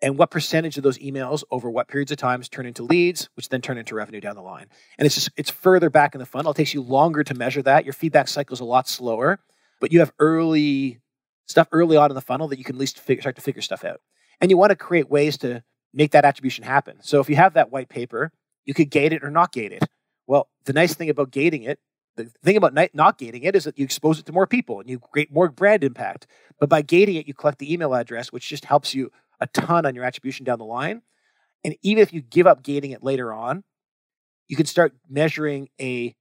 [0.00, 3.48] And what percentage of those emails over what periods of times turn into leads, which
[3.48, 4.66] then turn into revenue down the line?
[4.96, 6.52] And it's just it's further back in the funnel.
[6.52, 7.84] It takes you longer to measure that.
[7.84, 9.40] Your feedback cycle is a lot slower,
[9.80, 11.00] but you have early
[11.46, 13.62] stuff early on in the funnel that you can at least figure, start to figure
[13.62, 14.00] stuff out.
[14.40, 16.98] And you want to create ways to make that attribution happen.
[17.02, 18.30] So if you have that white paper,
[18.64, 19.82] you could gate it or not gate it.
[20.26, 21.80] Well, the nice thing about gating it
[22.26, 24.90] the thing about not gating it is that you expose it to more people and
[24.90, 26.26] you create more brand impact.
[26.60, 29.86] But by gating it, you collect the email address, which just helps you a ton
[29.86, 31.02] on your attribution down the line.
[31.64, 33.64] And even if you give up gating it later on,
[34.48, 36.14] you can start measuring a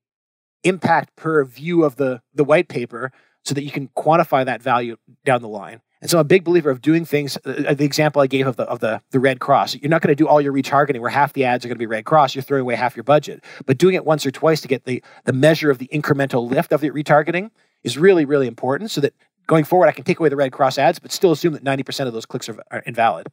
[0.63, 3.11] impact per view of the the white paper
[3.45, 5.81] so that you can quantify that value down the line.
[6.01, 7.37] And so I'm a big believer of doing things.
[7.45, 9.75] Uh, the example I gave of the of the the Red Cross.
[9.75, 11.79] You're not going to do all your retargeting where half the ads are going to
[11.79, 12.35] be Red Cross.
[12.35, 13.43] You're throwing away half your budget.
[13.65, 16.71] But doing it once or twice to get the the measure of the incremental lift
[16.71, 17.51] of the retargeting
[17.83, 18.91] is really really important.
[18.91, 19.13] So that
[19.47, 22.05] going forward, I can take away the Red Cross ads, but still assume that 90%
[22.05, 23.27] of those clicks are, are invalid.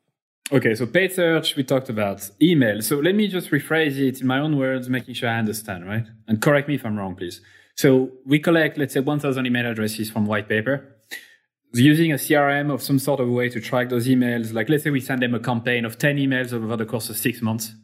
[0.52, 2.82] Okay, so paid search, we talked about email.
[2.82, 6.06] So let me just rephrase it in my own words, making sure I understand, right?
[6.28, 7.40] And correct me if I'm wrong, please.
[7.76, 10.93] So we collect, let's say, 1,000 email addresses from white paper
[11.80, 14.52] using a CRM of some sort of way to track those emails.
[14.52, 17.16] Like, let's say we send them a campaign of 10 emails over the course of
[17.16, 17.74] six months.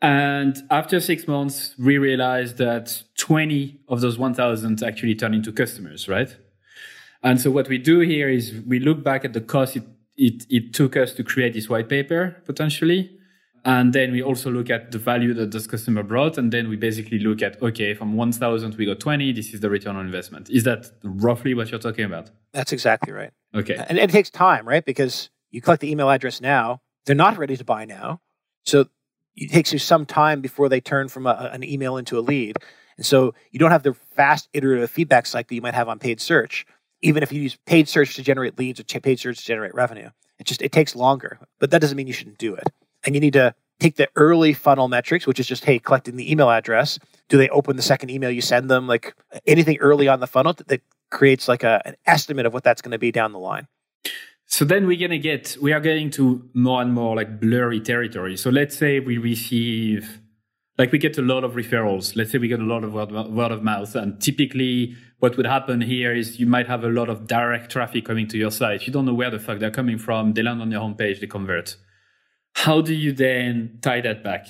[0.00, 6.08] And after six months, we realized that 20 of those 1000 actually turn into customers,
[6.08, 6.34] right?
[7.22, 9.84] And so what we do here is we look back at the cost it,
[10.16, 13.18] it, it took us to create this white paper potentially.
[13.64, 16.36] And then we also look at the value that this customer brought.
[16.36, 19.32] And then we basically look at, okay, from 1000 we got 20.
[19.32, 20.50] This is the return on investment.
[20.50, 22.30] Is that roughly what you're talking about?
[22.54, 23.32] That's exactly right.
[23.54, 23.76] Okay.
[23.88, 24.84] And it takes time, right?
[24.84, 28.20] Because you collect the email address now, they're not ready to buy now.
[28.64, 28.86] So
[29.36, 32.56] it takes you some time before they turn from a, an email into a lead.
[32.96, 36.20] And so you don't have the fast iterative feedback cycle you might have on paid
[36.20, 36.64] search,
[37.02, 40.10] even if you use paid search to generate leads or paid search to generate revenue.
[40.38, 42.68] It just it takes longer, but that doesn't mean you shouldn't do it.
[43.04, 46.30] And you need to take the early funnel metrics, which is just hey, collecting the
[46.30, 46.98] email address.
[47.28, 48.86] Do they open the second email you send them?
[48.86, 49.14] Like
[49.46, 50.82] anything early on the funnel that
[51.14, 53.66] creates like a, an estimate of what that's going to be down the line.
[54.46, 58.36] So then we're gonna get we are getting to more and more like blurry territory.
[58.36, 60.20] So let's say we receive
[60.76, 62.14] like we get a lot of referrals.
[62.14, 65.46] Let's say we get a lot of word, word of mouth, and typically what would
[65.46, 68.86] happen here is you might have a lot of direct traffic coming to your site.
[68.86, 70.34] You don't know where the fuck they're coming from.
[70.34, 71.76] They land on your homepage, they convert.
[72.54, 74.46] How do you then tie that back?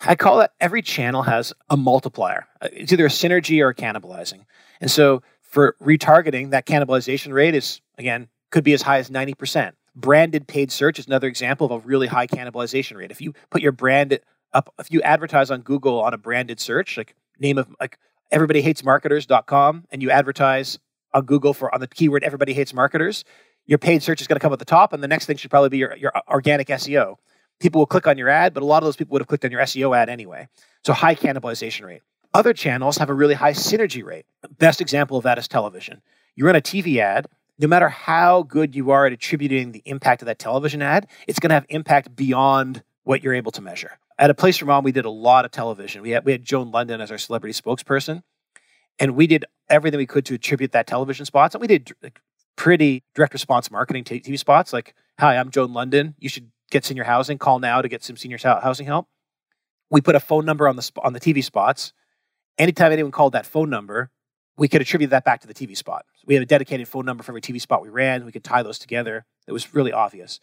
[0.00, 2.46] I call it every channel has a multiplier.
[2.62, 4.44] It's either a synergy or a cannibalizing.
[4.80, 9.72] And so for retargeting, that cannibalization rate is, again, could be as high as 90%.
[9.94, 13.10] Branded paid search is another example of a really high cannibalization rate.
[13.10, 14.18] If you put your brand
[14.54, 17.98] up, if you advertise on Google on a branded search, like name of like
[18.30, 20.78] everybody hates marketers.com, and you advertise
[21.12, 23.22] on Google for on the keyword everybody hates marketers,
[23.66, 25.50] your paid search is going to come at the top, and the next thing should
[25.50, 27.16] probably be your, your organic SEO.
[27.60, 29.44] People will click on your ad, but a lot of those people would have clicked
[29.44, 30.48] on your SEO ad anyway.
[30.82, 32.00] So high cannibalization rate.
[32.34, 34.24] Other channels have a really high synergy rate.
[34.58, 36.00] Best example of that is television.
[36.34, 37.26] You run a TV ad,
[37.58, 41.38] no matter how good you are at attributing the impact of that television ad, it's
[41.38, 43.98] going to have impact beyond what you're able to measure.
[44.18, 46.00] At a place for mom, we did a lot of television.
[46.00, 48.22] We had, we had Joan Lunden as our celebrity spokesperson,
[48.98, 51.54] and we did everything we could to attribute that television spots.
[51.54, 52.20] And we did like,
[52.56, 56.14] pretty direct response marketing TV spots like, Hi, I'm Joan Lunden.
[56.18, 57.36] You should get senior housing.
[57.36, 59.06] Call now to get some senior housing help.
[59.90, 61.92] We put a phone number on the, on the TV spots
[62.58, 64.10] anytime anyone called that phone number,
[64.56, 66.04] we could attribute that back to the TV spot.
[66.26, 68.24] We have a dedicated phone number for every TV spot we ran.
[68.24, 69.24] We could tie those together.
[69.46, 70.40] It was really obvious.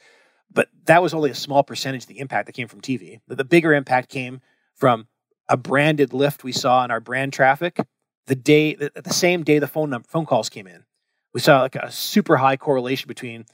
[0.51, 3.19] But that was only a small percentage of the impact that came from TV.
[3.27, 4.41] The, bigger impact came
[4.75, 5.07] from
[5.47, 7.79] a branded lift we saw in our brand traffic
[8.25, 10.85] the day, the, the same day the phone phone calls came in.
[11.33, 13.45] We saw like a super high correlation between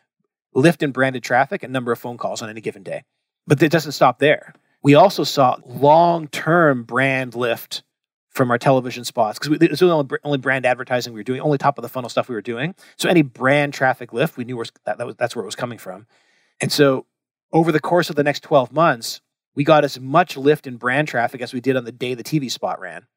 [0.53, 3.03] lift in branded traffic and number of phone calls on any given day.
[3.47, 4.53] But it doesn't stop there.
[4.81, 7.83] We also saw long term brand lift
[8.35, 11.39] from our television spots because it was the only, only brand advertising we were doing,
[11.39, 12.75] only top of the funnel stuff we were doing.
[12.97, 15.77] So any brand traffic lift, we knew that, that was, that's where it was coming
[15.77, 16.05] from.
[16.59, 17.05] And so
[17.53, 19.21] over the course of the next 12 months,
[19.55, 22.25] we got as much lift in brand traffic as we did on the day the
[22.25, 23.07] TV spot ran.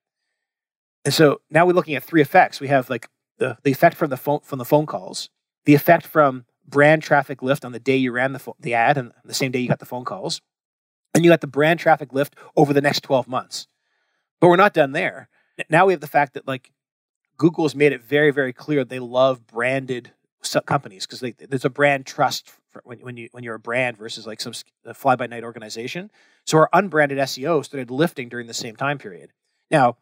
[1.04, 2.60] And so now we're looking at three effects.
[2.60, 5.30] We have like the, the effect from the phone from the phone calls,
[5.64, 8.96] the effect from brand traffic lift on the day you ran the, fo- the ad
[8.96, 10.40] and the same day you got the phone calls.
[11.12, 13.66] And you got the brand traffic lift over the next 12 months.
[14.40, 15.28] But we're not done there.
[15.68, 16.70] Now we have the fact that like
[17.36, 20.12] Google has made it very, very clear they love branded
[20.66, 22.50] companies because there's a brand trust
[22.84, 24.52] when, when you when you're a brand versus like some
[24.94, 26.10] fly by night organization.
[26.46, 29.32] So our unbranded SEO started lifting during the same time period.
[29.70, 29.96] Now,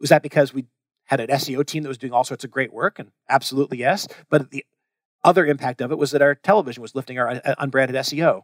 [0.00, 0.66] was that because we
[1.06, 2.98] had an SEO team that was doing all sorts of great work?
[2.98, 4.06] And absolutely yes.
[4.30, 4.64] But the
[5.24, 8.42] other impact of it was that our television was lifting our uh, unbranded SEO.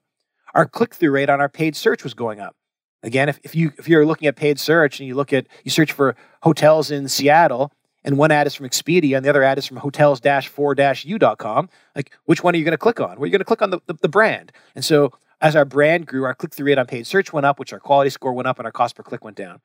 [0.55, 2.57] Our click through rate on our paid search was going up.
[3.03, 5.71] Again, if, if you if you're looking at paid search and you look at you
[5.71, 7.73] search for hotels in Seattle
[8.05, 12.43] and one ad is from Expedia and the other ad is from hotels-4-u.com, like which
[12.43, 13.19] one are you going to click on?
[13.19, 14.53] Well, you're going to click on the, the, the brand.
[14.75, 17.59] And so as our brand grew, our click through rate on paid search went up,
[17.59, 19.61] which our quality score went up, and our cost per click went down.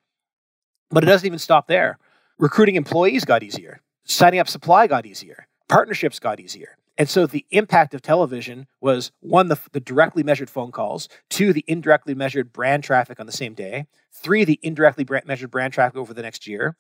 [0.89, 1.98] But it doesn't even stop there.
[2.38, 3.82] Recruiting employees got easier.
[4.06, 5.48] Signing up supply got easier.
[5.69, 6.78] Partnerships got easier.
[6.97, 11.51] And so the impact of television was one, the, the, directly measured phone calls, two,
[11.51, 15.73] the indirectly measured brand traffic on the same day, three, the indirectly brand, measured brand
[15.73, 16.75] traffic over the next year,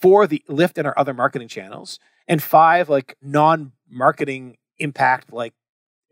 [0.00, 5.54] four, the lift in our other marketing channels, and five, like non marketing impact, like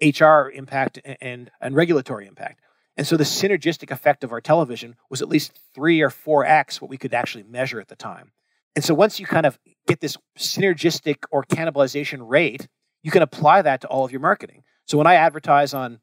[0.01, 2.61] HR impact and, and regulatory impact.
[2.97, 6.81] And so the synergistic effect of our television was at least three or four X
[6.81, 8.33] what we could actually measure at the time.
[8.77, 12.69] And so once you kind of get this synergistic or cannibalization rate,
[13.03, 14.63] you can apply that to all of your marketing.
[14.87, 16.01] So when I advertise on,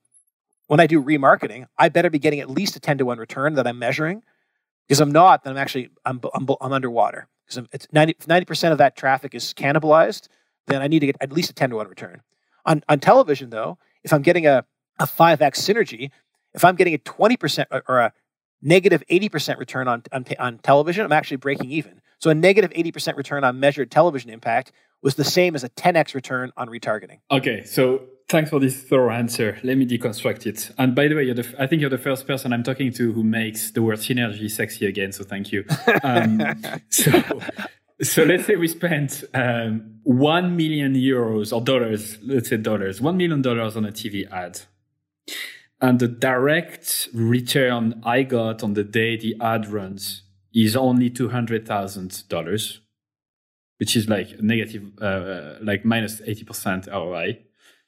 [0.67, 3.55] when I do remarketing, I better be getting at least a 10 to 1 return
[3.55, 4.23] that I'm measuring.
[4.87, 7.27] Because I'm not, then I'm actually, I'm, I'm, I'm underwater.
[7.45, 10.27] Because it's 90, 90% of that traffic is cannibalized,
[10.67, 12.21] then I need to get at least a 10 to 1 return.
[12.65, 14.65] On, on television, though, if I'm getting a,
[14.99, 16.11] a 5x synergy,
[16.53, 18.13] if I'm getting a 20% or a
[18.61, 22.01] negative 80% return on, on, on television, I'm actually breaking even.
[22.19, 26.13] So a negative 80% return on measured television impact was the same as a 10x
[26.13, 27.19] return on retargeting.
[27.31, 29.57] Okay, so thanks for this thorough answer.
[29.63, 30.71] Let me deconstruct it.
[30.77, 33.23] And by the way, the, I think you're the first person I'm talking to who
[33.23, 35.11] makes the word synergy sexy again.
[35.11, 35.65] So thank you.
[36.03, 36.41] Um,
[36.89, 37.11] so,
[38.01, 42.17] so let's say we spent um, one million euros or dollars.
[42.23, 44.61] Let's say dollars, one million dollars on a TV ad.
[45.81, 52.79] And the direct return I got on the day the ad runs is only $200,000,
[53.79, 57.39] which is like negative, uh, uh like minus 80% ROI.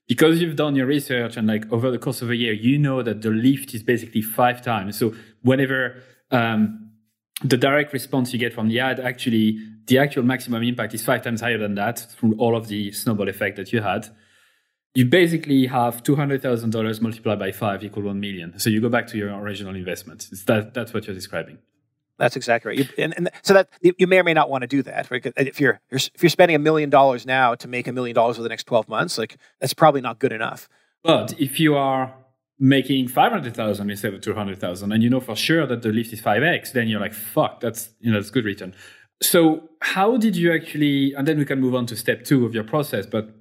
[0.07, 3.01] Because you've done your research and like over the course of a year, you know
[3.01, 4.97] that the lift is basically five times.
[4.97, 6.01] So whenever
[6.31, 6.91] um,
[7.43, 11.21] the direct response you get from the ad, actually the actual maximum impact is five
[11.21, 14.09] times higher than that through all of the snowball effect that you had
[14.93, 18.59] you basically have $200,000 multiplied by five equal 1 million.
[18.59, 20.27] So you go back to your original investment.
[20.31, 21.59] It's that, that's what you're describing.
[22.21, 22.79] That's exactly right.
[22.79, 25.09] You, and, and, so that you may or may not want to do that.
[25.09, 25.25] Right?
[25.25, 28.37] Uh, if you're, if you're spending a million dollars now to make a million dollars
[28.37, 30.69] over the next 12 months, like that's probably not good enough.
[31.03, 32.13] But if you are
[32.59, 36.73] making 500,000 instead of 200,000 and you know for sure that the lift is 5x,
[36.73, 38.75] then you're like, fuck, that's, you know, that's good return.
[39.23, 42.53] So how did you actually, and then we can move on to step two of
[42.53, 43.33] your process, but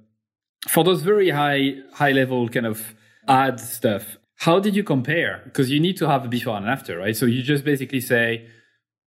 [0.67, 2.93] for those very high high level kind of
[3.27, 6.97] ad stuff how did you compare because you need to have a before and after
[6.97, 8.47] right so you just basically say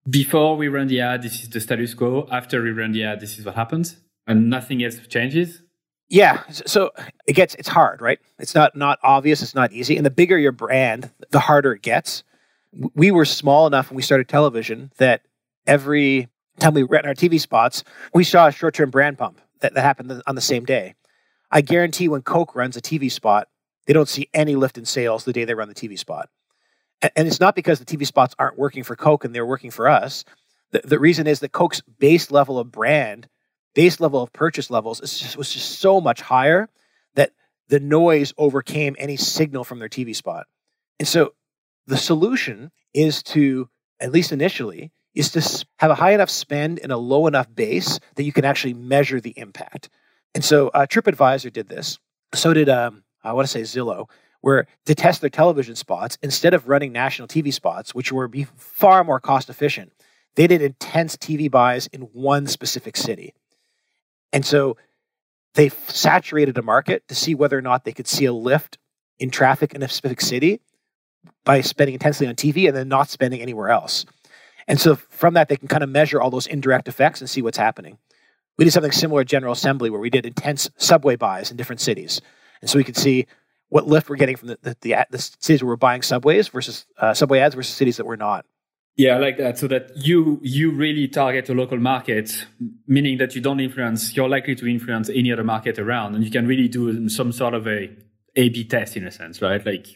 [0.09, 2.27] before we run the ad this is the status quo.
[2.31, 3.97] After we run the ad this is what happens.
[4.25, 5.61] And nothing else changes?
[6.09, 6.91] Yeah so
[7.27, 8.19] it gets it's hard right?
[8.39, 9.97] It's not not obvious it's not easy.
[9.97, 12.23] And the bigger your brand the harder it gets.
[12.95, 15.21] We were small enough when we started television that
[15.67, 19.81] every time we ran our tv spots we saw a short-term brand pump that, that
[19.81, 20.93] happened on the same day.
[21.49, 23.47] I guarantee when Coke runs a TV spot,
[23.87, 26.29] they don't see any lift in sales the day they run the TV spot.
[27.15, 29.87] And it's not because the TV spots aren't working for Coke and they're working for
[29.87, 30.23] us.
[30.71, 33.27] The, the reason is that Coke's base level of brand,
[33.75, 36.69] base level of purchase levels just, was just so much higher
[37.15, 37.31] that
[37.67, 40.47] the noise overcame any signal from their TV spot.
[40.99, 41.33] And so
[41.87, 46.91] the solution is to, at least initially, is to have a high enough spend and
[46.91, 49.89] a low enough base that you can actually measure the impact.
[50.33, 51.99] And so uh, TripAdvisor did this.
[52.33, 54.09] So did, um, I want to say Zillow,
[54.43, 58.43] where to test their television spots, instead of running national TV spots, which were be
[58.57, 59.93] far more cost efficient,
[60.35, 63.33] they did intense TV buys in one specific city.
[64.33, 64.75] And so
[65.53, 68.77] they saturated a market to see whether or not they could see a lift
[69.17, 70.59] in traffic in a specific city
[71.45, 74.05] by spending intensely on TV and then not spending anywhere else.
[74.67, 77.41] And so from that, they can kind of measure all those indirect effects and see
[77.41, 77.97] what's happening.
[78.57, 81.79] We did something similar at General Assembly where we did intense subway buys in different
[81.79, 82.19] cities.
[82.59, 83.25] And so we could see
[83.73, 86.85] what lift we're getting from the, the, the, the cities where we're buying subways versus
[86.99, 88.45] uh, subway ads versus cities that we're not.
[88.95, 89.57] Yeah, I like that.
[89.57, 92.45] So that you you really target a local market,
[92.85, 94.15] meaning that you don't influence.
[94.15, 97.55] You're likely to influence any other market around, and you can really do some sort
[97.55, 97.89] of a
[98.35, 99.65] A/B test in a sense, right?
[99.65, 99.87] Like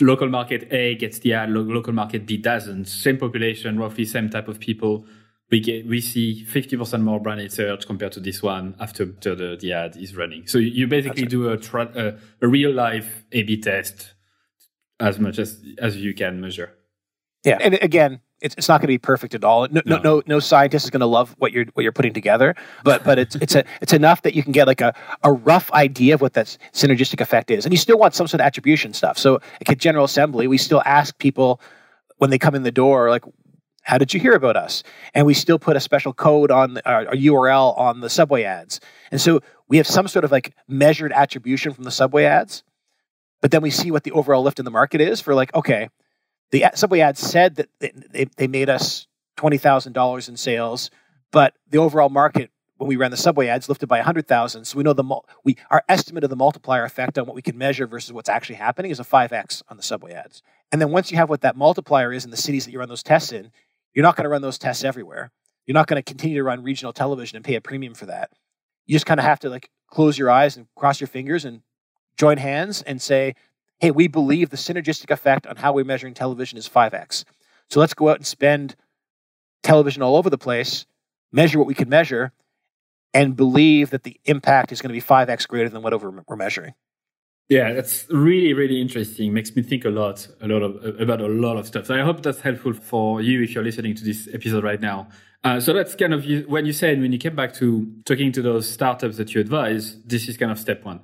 [0.00, 2.86] local market A gets the ad, local market B doesn't.
[2.86, 5.04] Same population, roughly same type of people.
[5.50, 9.58] We get we see fifty percent more branded search compared to this one after the,
[9.60, 10.46] the ad is running.
[10.46, 11.30] So you basically right.
[11.30, 14.14] do a, tra- a a real life A/B test
[15.00, 16.72] as much as as you can measure.
[17.44, 19.66] Yeah, and again, it's, it's not going to be perfect at all.
[19.70, 22.54] No, no, no, no scientist is going to love what you're what you're putting together,
[22.84, 24.94] but but it's it's a, it's enough that you can get like a,
[25.24, 28.40] a rough idea of what that synergistic effect is, and you still want some sort
[28.40, 29.18] of attribution stuff.
[29.18, 31.60] So at General Assembly, we still ask people
[32.18, 33.24] when they come in the door, like,
[33.82, 34.82] how did you hear about us?
[35.14, 39.20] And we still put a special code on our, URL on the subway ads, and
[39.20, 42.62] so we have some sort of like measured attribution from the subway ads,
[43.40, 45.88] but then we see what the overall lift in the market is for like okay
[46.50, 49.06] the Subway ad said that they, they made us
[49.38, 50.90] $20,000 in sales,
[51.30, 54.64] but the overall market when we ran the Subway ads lifted by 100,000.
[54.64, 57.58] So we know the we our estimate of the multiplier effect on what we can
[57.58, 60.42] measure versus what's actually happening is a 5x on the Subway ads.
[60.72, 62.88] And then once you have what that multiplier is in the cities that you run
[62.88, 63.52] those tests in,
[63.94, 65.30] you're not going to run those tests everywhere.
[65.66, 68.30] You're not going to continue to run regional television and pay a premium for that.
[68.86, 71.62] You just kind of have to like close your eyes and cross your fingers and
[72.16, 73.34] join hands and say
[73.80, 77.24] hey, we believe the synergistic effect on how we're measuring television is 5x.
[77.70, 78.76] So let's go out and spend
[79.62, 80.86] television all over the place,
[81.32, 82.32] measure what we can measure,
[83.14, 86.74] and believe that the impact is going to be 5x greater than whatever we're measuring.
[87.50, 89.34] Yeah, that's really, really interesting.
[89.34, 91.86] Makes me think a lot, a lot of about a lot of stuff.
[91.86, 95.08] So I hope that's helpful for you if you're listening to this episode right now.
[95.42, 98.42] Uh, so that's kind of when you said when you came back to talking to
[98.42, 100.00] those startups that you advise.
[100.04, 101.00] This is kind of step one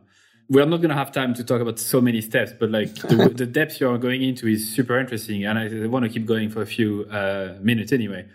[0.48, 3.32] we're not going to have time to talk about so many steps, but like the,
[3.34, 6.62] the depth you're going into is super interesting, and I, want to keep going for
[6.62, 8.26] a few uh, minutes anyway.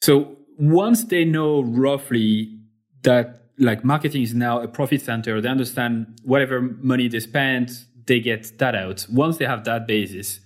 [0.00, 2.58] So once they know roughly
[3.02, 7.70] that like marketing is now a profit center, they understand whatever money they spend,
[8.06, 9.06] they get that out.
[9.10, 10.40] Once they have that basis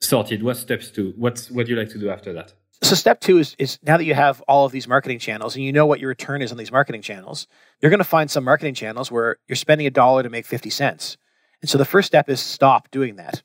[0.00, 2.54] sorted, what steps to what's what do you like to do after that?
[2.82, 5.64] So step two is, is now that you have all of these marketing channels and
[5.64, 7.46] you know what your return is on these marketing channels,
[7.80, 10.68] you're going to find some marketing channels where you're spending a dollar to make 50
[10.68, 11.16] cents.
[11.62, 13.42] And so the first step is stop doing that.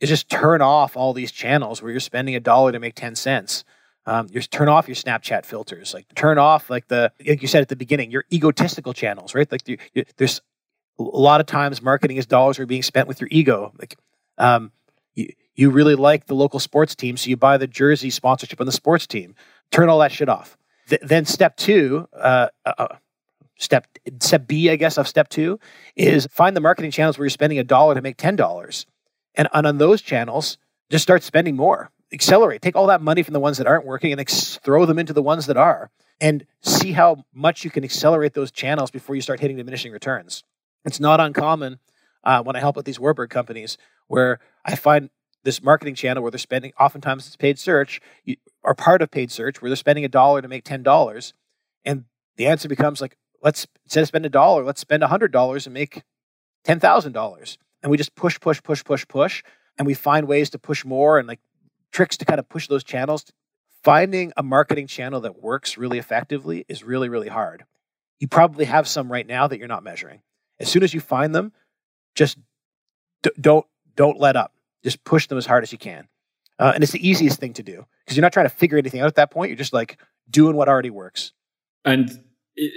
[0.00, 3.16] Is just turn off all these channels where you're spending a dollar to make 10
[3.16, 3.64] cents.
[4.06, 7.62] Um, you turn off your Snapchat filters, like turn off like the like you said
[7.62, 9.50] at the beginning, your egotistical channels, right?
[9.50, 10.40] Like you, you, there's
[10.98, 13.72] a lot of times marketing is dollars are being spent with your ego.
[13.78, 13.96] Like
[14.38, 14.72] um,
[15.14, 18.66] you, you really like the local sports team, so you buy the jersey sponsorship on
[18.66, 19.34] the sports team.
[19.70, 20.56] Turn all that shit off.
[20.88, 22.96] Th- then step two, uh, uh, uh,
[23.58, 23.86] step
[24.20, 25.60] step B, I guess, of step two
[25.94, 28.86] is find the marketing channels where you're spending a dollar to make ten dollars,
[29.34, 30.58] and, and on those channels,
[30.90, 31.90] just start spending more.
[32.12, 32.60] Accelerate.
[32.62, 35.12] Take all that money from the ones that aren't working and ex- throw them into
[35.12, 35.90] the ones that are,
[36.20, 40.42] and see how much you can accelerate those channels before you start hitting diminishing returns.
[40.84, 41.78] It's not uncommon
[42.24, 45.10] uh, when I help with these Warburg companies where I find
[45.44, 49.30] this marketing channel where they're spending oftentimes it's paid search you, or part of paid
[49.30, 51.32] search where they're spending a dollar to make ten dollars
[51.84, 52.04] and
[52.36, 55.66] the answer becomes like let's instead of spend a dollar let's spend a hundred dollars
[55.66, 56.02] and make
[56.64, 59.42] ten thousand dollars and we just push push push push push
[59.78, 61.40] and we find ways to push more and like
[61.92, 63.24] tricks to kind of push those channels
[63.82, 67.64] finding a marketing channel that works really effectively is really really hard
[68.18, 70.20] you probably have some right now that you're not measuring
[70.58, 71.52] as soon as you find them
[72.14, 72.38] just
[73.22, 73.66] d- don't
[73.96, 76.08] don't let up just push them as hard as you can.
[76.58, 79.00] Uh, and it's the easiest thing to do because you're not trying to figure anything
[79.00, 79.50] out at that point.
[79.50, 81.32] You're just like doing what already works.
[81.84, 82.10] And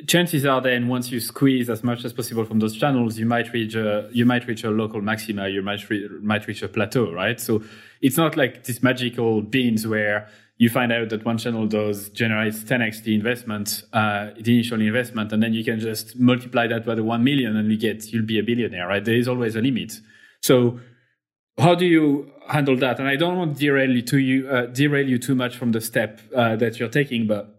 [0.08, 3.52] chances are then once you squeeze as much as possible from those channels, you might
[3.54, 7.12] reach a, you might reach a local maxima, you might, re, might reach a plateau,
[7.12, 7.40] right?
[7.40, 7.64] So
[8.02, 12.60] it's not like this magical beans where you find out that one channel does generates
[12.64, 16.96] 10x the investment, uh, the initial investment, and then you can just multiply that by
[16.96, 19.04] the 1 million and you get, you'll be a billionaire, right?
[19.04, 20.00] There is always a limit.
[20.42, 20.80] So
[21.58, 23.00] how do you handle that?
[23.00, 25.72] And I don't want to derail you to you uh, derail you too much from
[25.72, 27.53] the step uh, that you're taking, but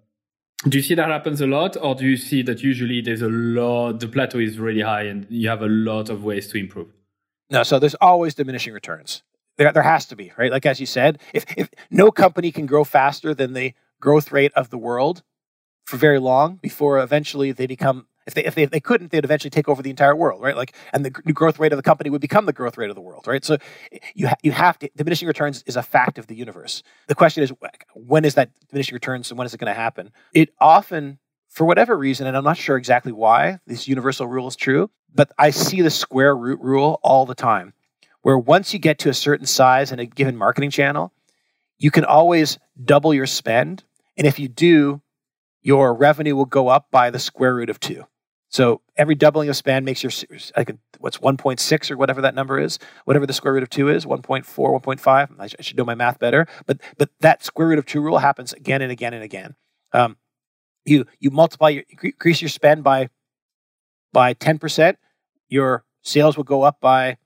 [0.68, 3.28] do you see that happens a lot, or do you see that usually there's a
[3.28, 6.88] lot, the plateau is really high, and you have a lot of ways to improve?
[7.50, 9.22] No, so there's always diminishing returns.
[9.56, 10.50] There, there has to be, right?
[10.50, 14.52] Like as you said, if if no company can grow faster than the growth rate
[14.54, 15.22] of the world
[15.84, 19.24] for very long before eventually they become if they, if they, if they couldn't, they'd
[19.24, 20.56] eventually take over the entire world, right?
[20.56, 23.02] Like, and the growth rate of the company would become the growth rate of the
[23.02, 23.44] world, right?
[23.44, 23.58] So
[24.14, 26.82] you ha- you have to diminishing returns is a fact of the universe.
[27.08, 27.52] The question is,
[27.94, 30.10] when is that diminishing returns, and when is it going to happen?
[30.32, 31.18] It often,
[31.48, 35.30] for whatever reason, and I'm not sure exactly why this universal rule is true, but
[35.38, 37.74] I see the square root rule all the time,
[38.22, 41.12] where once you get to a certain size in a given marketing channel,
[41.78, 43.84] you can always double your spend.
[44.16, 45.02] And if you do,
[45.60, 48.04] your revenue will go up by the square root of two.
[48.54, 50.12] So every doubling of spend makes your
[51.00, 54.44] what's 1.6 or whatever that number is, whatever the square root of two is, 1.4,
[54.44, 55.40] 1.5.
[55.40, 58.00] I, sh- I should know my math better, but but that square root of two
[58.00, 59.56] rule happens again and again and again.
[59.92, 60.18] Um,
[60.84, 63.08] you you multiply your increase your spend by
[64.12, 64.98] by 10%,
[65.48, 67.16] your sales will go up by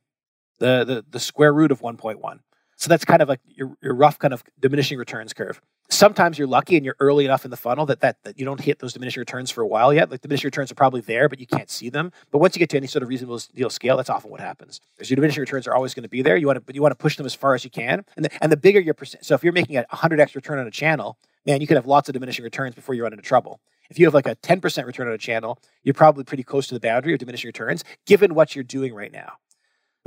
[0.61, 2.39] the the, the square root of 1.1.
[2.79, 5.61] So that's kind of like your, your rough kind of diminishing returns curve.
[5.91, 8.61] Sometimes you're lucky and you're early enough in the funnel that, that, that you don't
[8.61, 10.13] hit those diminishing returns for a while yet.
[10.13, 12.13] Like diminishing returns are probably there, but you can't see them.
[12.31, 14.81] But once you get to any sort of reasonable deal scale, that's often what happens.
[14.97, 16.37] There's your diminishing returns are always going to be there.
[16.37, 18.05] You want to, but you want to push them as far as you can.
[18.15, 20.67] And the, and the bigger your percent, so if you're making a 100x return on
[20.69, 23.61] a channel, man, you can have lots of diminishing returns before you run into trouble.
[23.91, 26.75] If you have like a 10% return on a channel, you're probably pretty close to
[26.75, 29.33] the boundary of diminishing returns, given what you're doing right now.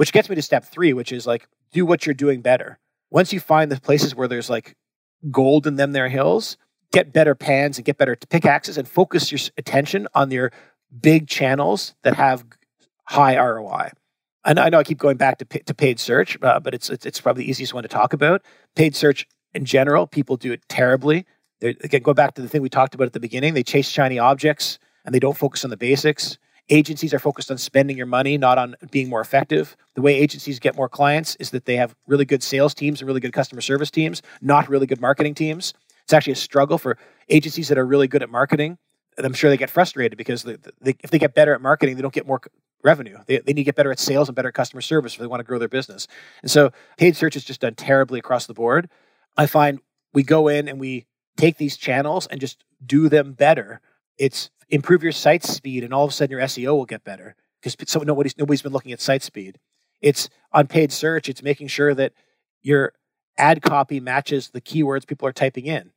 [0.02, 2.80] Which gets me to step three, which is like do what you're doing better
[3.12, 4.76] once you find the places where there's like
[5.30, 6.58] gold in them there hills,
[6.92, 10.52] get better pans and get better pickaxes and focus your attention on your
[11.00, 12.44] big channels that have
[13.04, 13.92] high ROI.
[14.44, 17.06] And I know I keep going back to, to paid search, uh, but it's, it's,
[17.06, 18.42] it's probably the easiest one to talk about.
[18.76, 21.28] Paid search in general, people do it terribly.
[21.60, 23.54] They're, again, go back to the thing we talked about at the beginning.
[23.54, 26.40] They chase shiny objects and they don't focus on the basics.
[26.70, 29.76] Agencies are focused on spending your money, not on being more effective.
[29.96, 33.08] The way agencies get more clients is that they have really good sales teams and
[33.08, 35.74] really good customer service teams, not really good marketing teams.
[36.04, 36.98] It's actually a struggle for
[37.30, 38.78] agencies that are really good at marketing.
[39.18, 41.96] And I'm sure they get frustrated because they, they, if they get better at marketing,
[41.96, 42.42] they don't get more
[42.84, 43.18] revenue.
[43.26, 45.42] They, they need to get better at sales and better customer service if they want
[45.42, 46.08] to grow their business.
[46.42, 48.90] And so paid search is just done terribly across the board.
[49.38, 49.80] I find
[50.14, 51.06] we go in and we
[51.38, 53.82] take these channels and just do them better.
[54.18, 57.36] It's improve your site speed, and all of a sudden your SEO will get better
[57.62, 59.60] because so nobody's nobody's been looking at site speed.
[60.02, 61.30] It's on paid search.
[61.30, 62.14] It's making sure that
[62.64, 62.94] your
[63.38, 65.92] ad copy matches the keywords people are typing in,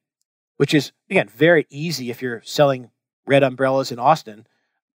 [0.57, 2.91] which is again very easy if you're selling
[3.27, 4.47] red umbrellas in Austin.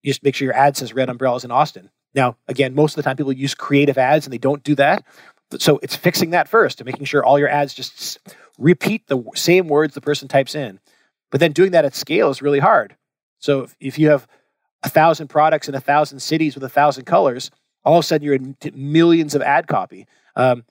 [0.04, 1.90] You just make sure your ad says red umbrellas in Austin.
[2.14, 5.06] Now, again, most of the time people use creative ads and they don't do that.
[5.60, 8.20] So it's fixing that first and making sure all your ads just
[8.58, 10.80] repeat the same words the person types in.
[11.32, 12.96] But then doing that at scale is really hard
[13.40, 14.28] so if, if you have
[14.84, 17.52] a thousand products in a thousand cities with a thousand colors,
[17.84, 20.64] all of a sudden you're in millions of ad copy, um,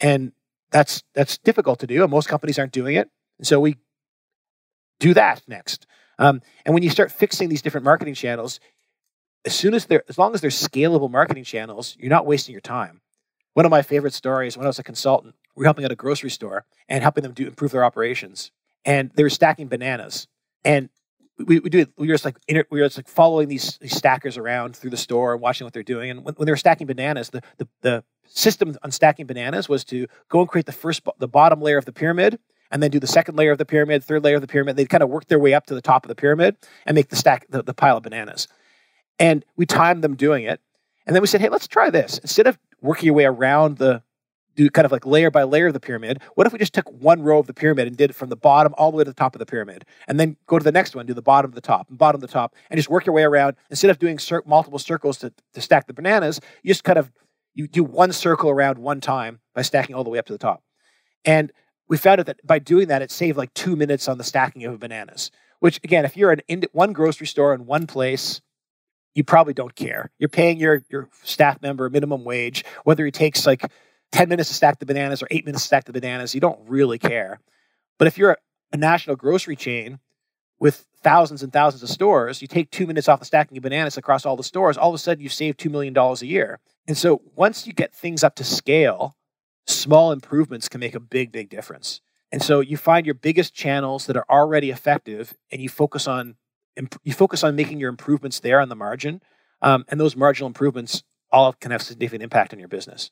[0.00, 0.32] and
[0.70, 2.02] that's that's difficult to do.
[2.02, 3.08] And most companies aren't doing it,
[3.38, 3.76] and so we
[5.00, 5.86] do that next.
[6.18, 8.60] Um, and when you start fixing these different marketing channels,
[9.44, 12.60] as soon as they're as long as they're scalable marketing channels, you're not wasting your
[12.60, 13.00] time.
[13.54, 15.96] One of my favorite stories when I was a consultant, we were helping out a
[15.96, 18.50] grocery store and helping them do improve their operations,
[18.84, 20.26] and they were stacking bananas.
[20.64, 20.88] And
[21.38, 21.92] we, we do it.
[21.96, 24.96] We were just like we were just like following these, these stackers around through the
[24.96, 26.10] store and watching what they're doing.
[26.10, 29.84] And when, when they were stacking bananas, the, the the system on stacking bananas was
[29.84, 32.38] to go and create the first the bottom layer of the pyramid,
[32.70, 34.76] and then do the second layer of the pyramid, third layer of the pyramid.
[34.76, 36.56] They'd kind of work their way up to the top of the pyramid
[36.86, 38.48] and make the stack the, the pile of bananas.
[39.18, 40.60] And we timed them doing it,
[41.06, 42.18] and then we said, hey, let's try this.
[42.18, 44.02] Instead of working your way around the
[44.56, 46.20] do kind of like layer by layer of the pyramid.
[46.34, 48.36] What if we just took one row of the pyramid and did it from the
[48.36, 50.72] bottom all the way to the top of the pyramid, and then go to the
[50.72, 52.88] next one, do the bottom of the top and bottom of the top, and just
[52.88, 53.54] work your way around.
[53.70, 57.12] Instead of doing cir- multiple circles to, to stack the bananas, you just kind of
[57.54, 60.38] you do one circle around one time by stacking all the way up to the
[60.38, 60.62] top.
[61.24, 61.52] And
[61.88, 64.64] we found out that by doing that, it saved like two minutes on the stacking
[64.64, 65.30] of bananas.
[65.60, 68.40] Which again, if you're an in one grocery store in one place,
[69.14, 70.10] you probably don't care.
[70.18, 73.70] You're paying your your staff member minimum wage, whether he takes like
[74.12, 76.34] 10 minutes to stack the bananas or eight minutes to stack the bananas.
[76.34, 77.40] You don't really care.
[77.98, 78.36] But if you're
[78.72, 79.98] a national grocery chain
[80.58, 83.96] with thousands and thousands of stores, you take two minutes off the stacking of bananas
[83.96, 86.60] across all the stores, all of a sudden you save $2 million a year.
[86.86, 89.16] And so once you get things up to scale,
[89.66, 92.00] small improvements can make a big, big difference.
[92.32, 96.36] And so you find your biggest channels that are already effective and you focus on
[97.04, 99.22] you focus on making your improvements there on the margin.
[99.62, 101.02] Um, and those marginal improvements
[101.32, 103.10] all can have significant impact on your business.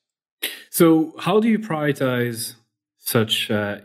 [0.71, 2.55] So, how do you prioritize
[2.99, 3.79] such uh?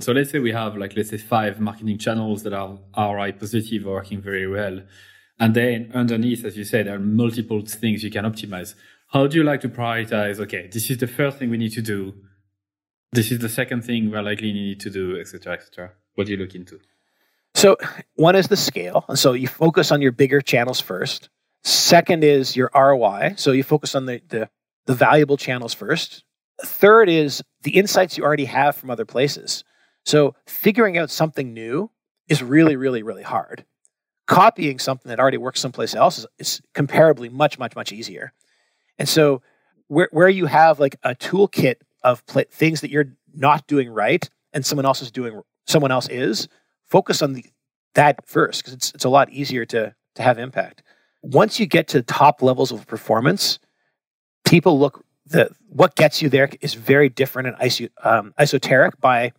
[0.00, 3.84] So, let's say we have like let's say five marketing channels that are ROI positive,
[3.84, 4.82] working very well,
[5.38, 8.74] and then underneath, as you said, there are multiple things you can optimize.
[9.08, 10.40] How do you like to prioritize?
[10.40, 12.14] Okay, this is the first thing we need to do.
[13.12, 15.92] This is the second thing we're likely need to do, etc., etc.
[16.14, 16.80] What do you look into?
[17.54, 17.76] So,
[18.16, 19.04] one is the scale.
[19.08, 21.28] And so, you focus on your bigger channels first.
[21.62, 23.34] Second is your ROI.
[23.36, 24.48] So, you focus on the, the
[24.86, 26.24] the valuable channels first.
[26.64, 29.64] Third is the insights you already have from other places.
[30.04, 31.90] So figuring out something new
[32.28, 33.64] is really, really, really hard.
[34.26, 38.32] Copying something that already works someplace else is, is comparably much, much, much easier.
[38.98, 39.42] And so
[39.88, 44.28] where, where you have like a toolkit of pl- things that you're not doing right
[44.52, 46.48] and someone else is doing someone else is,
[46.88, 47.44] focus on the
[47.94, 50.82] that first because it's it's a lot easier to to have impact.
[51.22, 53.58] Once you get to top levels of performance,
[54.52, 59.32] people look the what gets you there is very different and iso, um, esoteric by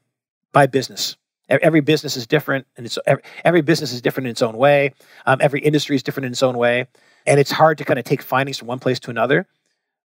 [0.51, 1.18] by business.
[1.49, 4.93] Every business is different, and it's every, every business is different in its own way.
[5.28, 6.88] Um, every industry is different in its own way,
[7.28, 9.45] and it's hard to kind of take findings from one place to another.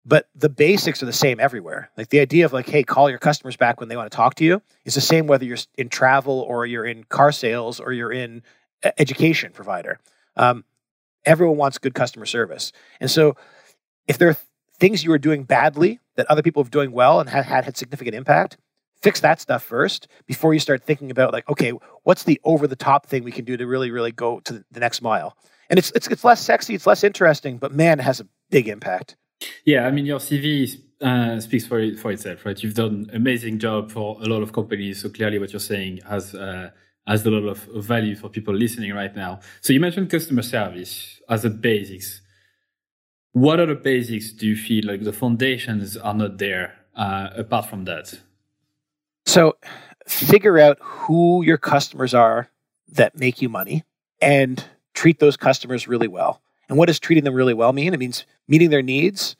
[0.05, 1.91] But the basics are the same everywhere.
[1.97, 4.35] Like the idea of like, hey, call your customers back when they want to talk
[4.37, 7.93] to you is the same whether you're in travel or you're in car sales or
[7.93, 8.43] you're in
[8.99, 10.01] education provider.
[10.37, 10.65] Um,
[11.25, 13.37] everyone wants good customer service, and so
[14.09, 14.37] if there are
[14.79, 17.77] things you are doing badly that other people are doing well and have had, had
[17.77, 18.57] significant impact,
[19.03, 21.73] fix that stuff first before you start thinking about like, okay,
[22.05, 24.81] what's the over the top thing we can do to really, really go to the
[24.81, 25.37] next mile?
[25.69, 28.69] And it's it's it's less sexy, it's less interesting, but man, it has a big
[28.69, 29.17] impact.
[29.65, 32.63] Yeah, I mean, your CV uh, speaks for for itself, right?
[32.63, 35.03] You've done amazing job for a lot of companies.
[35.03, 36.71] So clearly, what you're saying has uh,
[37.07, 39.41] has a lot of value for people listening right now.
[39.61, 42.23] So you mentioned customer service as a basics.
[43.37, 44.33] What are the basics?
[44.33, 48.19] Do you feel like the foundations are not there uh, apart from that?
[49.27, 49.59] So,
[50.09, 52.49] figure out who your customers are
[52.93, 53.85] that make you money
[54.23, 54.65] and
[54.95, 56.41] treat those customers really well.
[56.71, 57.93] And what does treating them really well mean?
[57.93, 59.37] It means meeting their needs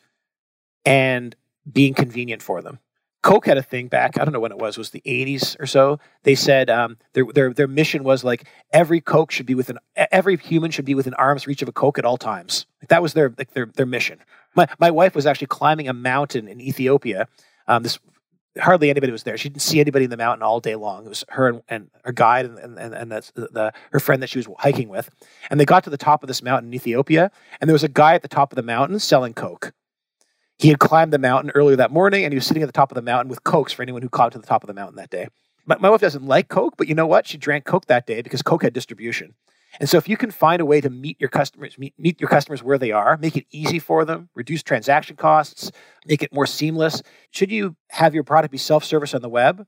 [0.85, 1.35] and
[1.73, 2.79] being convenient for them.
[3.27, 5.67] Coke had a thing back, I don't know when it was, was the 80s or
[5.67, 5.99] so.
[6.23, 10.37] They said um, their, their, their mission was like every Coke should be within, every
[10.37, 12.67] human should be within arm's reach of a Coke at all times.
[12.81, 14.21] Like that was their, like their, their mission.
[14.55, 17.27] My, my wife was actually climbing a mountain in Ethiopia.
[17.67, 17.99] Um, this
[18.61, 19.37] hardly anybody was there.
[19.37, 21.05] She didn't see anybody in the mountain all day long.
[21.05, 24.31] It was her and, and her guide and, and, and the, the, her friend that
[24.31, 25.11] she was hiking with.
[25.51, 27.89] And they got to the top of this mountain in Ethiopia, and there was a
[27.89, 29.73] guy at the top of the mountain selling Coke.
[30.59, 32.91] He had climbed the mountain earlier that morning, and he was sitting at the top
[32.91, 34.97] of the mountain with Cokes for anyone who climbed to the top of the mountain
[34.97, 35.29] that day.
[35.67, 37.27] My, my wife doesn't like Coke, but you know what?
[37.27, 39.35] She drank Coke that day because Coke had distribution.
[39.79, 42.31] And so if you can find a way to meet your customers, meet, meet your
[42.31, 45.71] customers where they are, make it easy for them, reduce transaction costs,
[46.07, 47.03] make it more seamless.
[47.31, 49.67] Should you have your product be self-service on the web?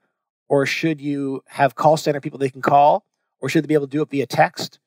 [0.48, 3.04] Or should you have call center people they can call?
[3.40, 4.78] Or should they be able to do it via text?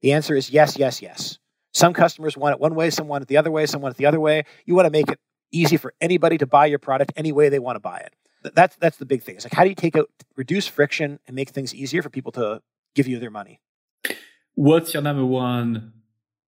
[0.00, 1.38] The answer is yes, yes, yes.
[1.74, 3.98] Some customers want it one way, some want it the other way, some want it
[3.98, 4.44] the other way.
[4.64, 5.18] You want to make it
[5.52, 8.14] easy for anybody to buy your product any way they want to buy it.
[8.54, 9.36] That's that's the big thing.
[9.36, 12.32] It's like how do you take out reduce friction and make things easier for people
[12.32, 12.62] to
[12.94, 13.60] give you their money?
[14.54, 15.92] What's your number one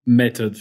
[0.05, 0.61] method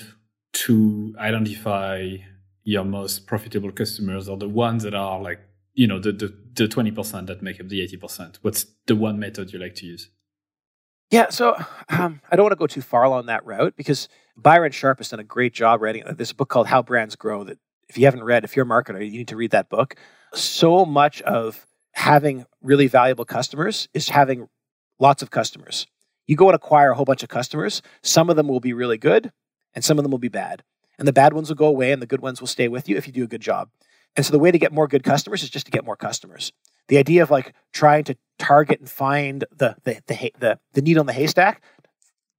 [0.53, 2.17] to identify
[2.63, 5.39] your most profitable customers or the ones that are like,
[5.73, 8.37] you know, the, the, the 20% that make up the 80%?
[8.41, 10.09] What's the one method you like to use?
[11.11, 11.55] Yeah, so
[11.89, 15.09] um, I don't want to go too far along that route because Byron Sharp has
[15.09, 16.03] done a great job writing.
[16.15, 17.59] this book called How Brands Grow that
[17.93, 19.95] if you haven't read, if you're a marketer, you need to read that book.
[20.33, 24.49] So much of having really valuable customers is having
[24.99, 25.87] lots of customers
[26.27, 27.81] you go and acquire a whole bunch of customers.
[28.01, 29.31] Some of them will be really good
[29.73, 30.63] and some of them will be bad.
[30.97, 32.97] And the bad ones will go away and the good ones will stay with you
[32.97, 33.69] if you do a good job.
[34.15, 36.53] And so the way to get more good customers is just to get more customers.
[36.87, 41.01] The idea of like trying to target and find the the the the, the needle
[41.01, 41.63] in the haystack,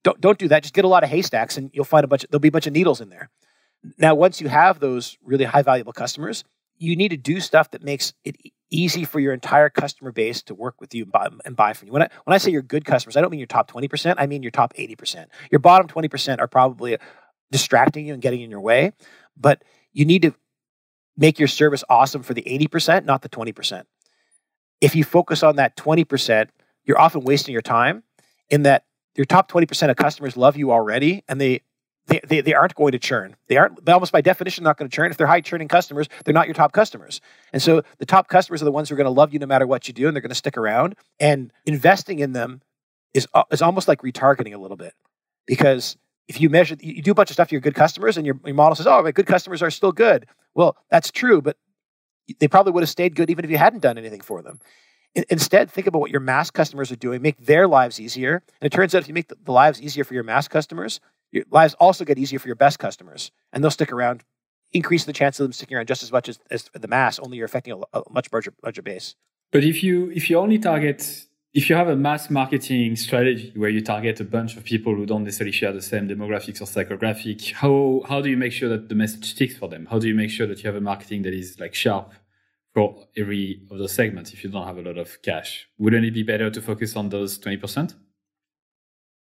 [0.04, 0.62] don't don't do that.
[0.62, 2.52] Just get a lot of haystacks and you'll find a bunch of, there'll be a
[2.52, 3.28] bunch of needles in there.
[3.98, 6.44] Now once you have those really high valuable customers,
[6.78, 8.36] you need to do stuff that makes it
[8.70, 11.86] easy for your entire customer base to work with you and buy, and buy from
[11.86, 11.92] you.
[11.92, 14.26] When I, when I say your good customers, I don't mean your top 20%, I
[14.26, 15.26] mean your top 80%.
[15.50, 16.98] Your bottom 20% are probably
[17.52, 18.92] distracting you and getting in your way,
[19.36, 19.62] but
[19.92, 20.34] you need to
[21.16, 23.84] make your service awesome for the 80%, not the 20%.
[24.80, 26.48] If you focus on that 20%,
[26.84, 28.02] you're often wasting your time
[28.50, 28.84] in that
[29.16, 31.60] your top 20% of customers love you already and they
[32.06, 33.36] they, they, they aren't going to churn.
[33.48, 35.10] They aren't almost by definition not going to churn.
[35.10, 37.20] If they're high churning customers, they're not your top customers.
[37.52, 39.46] And so the top customers are the ones who are going to love you no
[39.46, 40.96] matter what you do, and they're going to stick around.
[41.18, 42.60] And investing in them
[43.14, 44.92] is uh, is almost like retargeting a little bit
[45.46, 45.96] because
[46.28, 48.38] if you measure, you do a bunch of stuff to your good customers, and your,
[48.44, 51.56] your model says, "Oh, my good customers are still good." Well, that's true, but
[52.38, 54.60] they probably would have stayed good even if you hadn't done anything for them.
[55.30, 58.42] Instead, think about what your mass customers are doing, make their lives easier.
[58.60, 60.98] And it turns out if you make the lives easier for your mass customers,
[61.34, 64.22] your lives also get easier for your best customers, and they'll stick around,
[64.72, 67.18] increase the chance of them sticking around just as much as, as the mass.
[67.18, 69.16] Only you're affecting a, a much larger, larger base.
[69.52, 73.70] But if you if you only target if you have a mass marketing strategy where
[73.70, 77.52] you target a bunch of people who don't necessarily share the same demographics or psychographic,
[77.52, 79.86] how how do you make sure that the message sticks for them?
[79.86, 82.12] How do you make sure that you have a marketing that is like sharp
[82.74, 85.68] for every of those segments if you don't have a lot of cash?
[85.78, 87.94] Wouldn't it be better to focus on those twenty percent?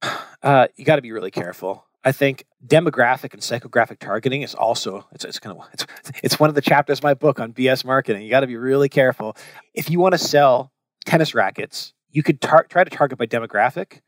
[0.41, 1.85] Uh, you got to be really careful.
[2.03, 5.85] I think demographic and psychographic targeting is also it's, it's kind of it's,
[6.23, 8.23] it's one of the chapters of my book on BS marketing.
[8.23, 9.35] You got to be really careful
[9.73, 10.71] if you want to sell
[11.05, 14.01] tennis rackets, you could tar- try to target by demographic,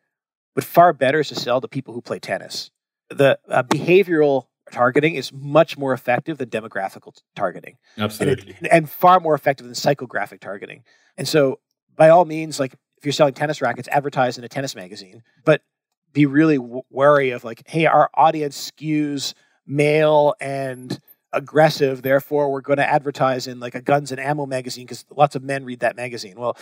[0.56, 2.72] but far better is to sell to people who play tennis.
[3.10, 7.78] The uh, behavioral targeting is much more effective than demographical targeting.
[7.98, 8.54] Absolutely.
[8.54, 10.84] And, it, and, far more effective than psychographic targeting.
[11.18, 11.60] And so,
[11.98, 15.62] by all means, like if you're selling tennis rackets, advertise in a tennis magazine, but
[16.14, 16.58] be really
[16.90, 19.34] wary of like, hey, our audience skews
[19.66, 21.00] male and
[21.34, 22.02] aggressive.
[22.02, 25.44] Therefore, we're going to advertise in like a guns and ammo magazine because lots of
[25.44, 26.40] men read that magazine.
[26.40, 26.58] Well,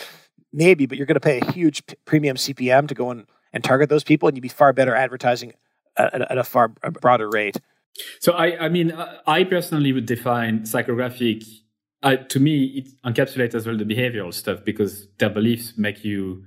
[0.54, 3.90] maybe, but you're going to pay a huge premium CPM to go and, and target
[3.90, 5.54] those people, and you'd be far better advertising
[5.98, 7.60] at, at a far broader rate.
[8.20, 8.94] So I, I mean,
[9.28, 11.44] I personally would define psychographic.
[12.02, 16.46] Uh, to me, it encapsulates as well the behavioral stuff because their beliefs make you.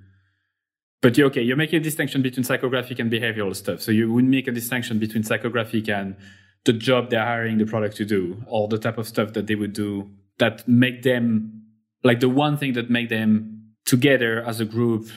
[1.03, 3.82] But you're okay, you're making a distinction between psychographic and behavioral stuff.
[3.82, 6.16] So you would make a distinction between psychographic and
[6.64, 9.57] the job they're hiring the product to do, or the type of stuff that they
[9.57, 11.64] would do that make them
[12.03, 15.09] like the one thing that make them together as a group.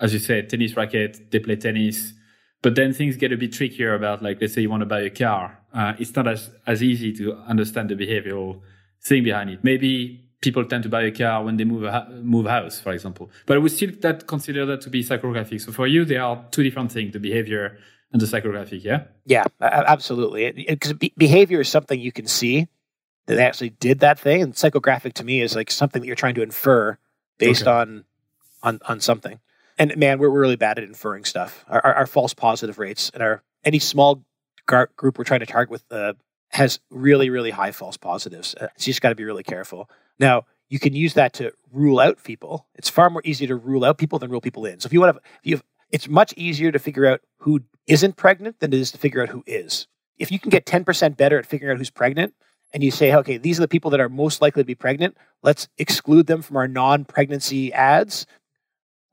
[0.00, 2.14] As you said, tennis racket, they play tennis
[2.62, 5.00] but then things get a bit trickier about like, let's say you want to buy
[5.00, 5.60] a car.
[5.72, 8.60] Uh, it's not as, as easy to understand the behavioral
[9.02, 9.62] thing behind it.
[9.62, 13.30] Maybe people tend to buy a car when they move a move house, for example.
[13.46, 15.60] But I would still that consider that to be psychographic.
[15.60, 17.78] So for you, there are two different things: the behavior
[18.12, 18.84] and the psychographic.
[18.84, 19.04] Yeah.
[19.26, 20.52] Yeah, absolutely.
[20.52, 22.68] Because behavior is something you can see
[23.26, 26.16] that they actually did that thing, and psychographic to me is like something that you're
[26.16, 26.96] trying to infer
[27.38, 27.70] based okay.
[27.70, 28.04] on
[28.62, 29.38] on on something
[29.78, 31.64] and man, we're really bad at inferring stuff.
[31.68, 34.24] Our, our, our false positive rates and our any small
[34.66, 36.14] gar- group we're trying to target with uh,
[36.50, 38.54] has really really high false positives.
[38.58, 39.90] So you just got to be really careful.
[40.18, 42.66] Now you can use that to rule out people.
[42.74, 44.80] It's far more easy to rule out people than rule people in.
[44.80, 47.60] So if you want to, if you have, it's much easier to figure out who
[47.86, 49.86] isn't pregnant than it is to figure out who is.
[50.18, 52.34] If you can get ten percent better at figuring out who's pregnant,
[52.74, 55.16] and you say, okay, these are the people that are most likely to be pregnant.
[55.42, 58.26] Let's exclude them from our non-pregnancy ads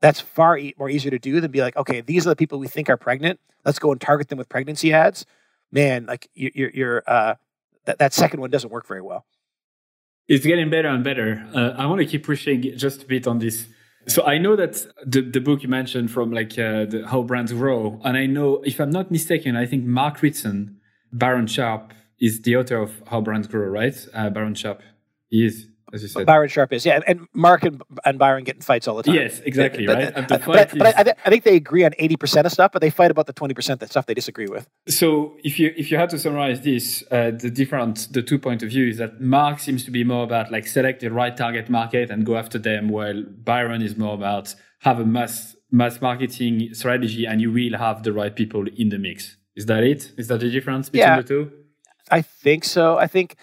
[0.02, 2.58] that's far e- more easier to do than be like, okay, these are the people
[2.58, 3.40] we think are pregnant.
[3.64, 5.24] Let's go and target them with pregnancy ads.
[5.72, 7.34] Man, like you're, you're uh,
[7.84, 9.26] that, that second one doesn't work very well.
[10.28, 11.46] It's getting better and better.
[11.54, 13.66] Uh, I want to keep pushing just a bit on this.
[14.08, 17.52] So I know that the, the book you mentioned from like uh, the, how brands
[17.52, 20.80] grow, and I know if I'm not mistaken, I think Mark Ritson,
[21.12, 23.94] Baron Sharp is the author of How Brands Grow, right?
[24.14, 24.82] Uh, Byron Sharp,
[25.28, 26.26] he is as you said.
[26.26, 29.14] Byron Sharp is, yeah, and Mark and, and Byron get in fights all the time.
[29.14, 30.14] Yes, exactly, but, right.
[30.14, 30.82] But, but, but, is...
[30.82, 33.32] I, I, think they agree on eighty percent of stuff, but they fight about the
[33.32, 34.68] twenty percent that stuff they disagree with.
[34.88, 38.62] So, if you if you had to summarize this, uh, the different the two point
[38.62, 41.68] of view is that Mark seems to be more about like select the right target
[41.68, 46.70] market and go after them, while Byron is more about have a mass mass marketing
[46.72, 49.36] strategy and you will have the right people in the mix.
[49.54, 50.12] Is that it?
[50.18, 51.52] Is that the difference between yeah, the two?
[52.10, 52.98] I think so.
[52.98, 53.36] I think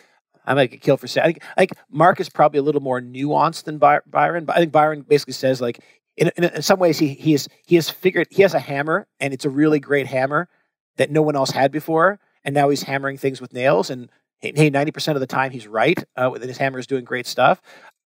[0.46, 1.38] I might get killed for saying.
[1.56, 4.46] I think, Mark is probably a little more nuanced than Byron.
[4.46, 5.80] But I think Byron basically says like
[6.18, 9.08] in, in, in some ways he he has he has figured he has a hammer
[9.20, 10.50] and it's a really great hammer
[10.98, 13.90] that no one else had before, and now he's hammering things with nails.
[13.90, 16.04] And hey, ninety percent of the time he's right.
[16.16, 17.62] Uh, his hammer is doing great stuff.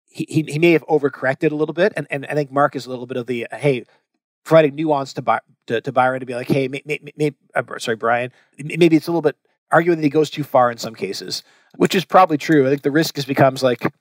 [0.05, 2.85] He, he, he may have overcorrected a little bit, and, and I think Mark is
[2.85, 3.83] a little bit of the uh, hey,
[4.43, 7.63] providing nuance to, By, to, to Byron to be like, hey, may, may, may, uh,
[7.79, 9.37] sorry, Brian, maybe it's a little bit
[9.73, 11.43] arguing that he goes too far in some cases
[11.77, 12.65] which is probably true.
[12.65, 13.91] I think the risk is becomes like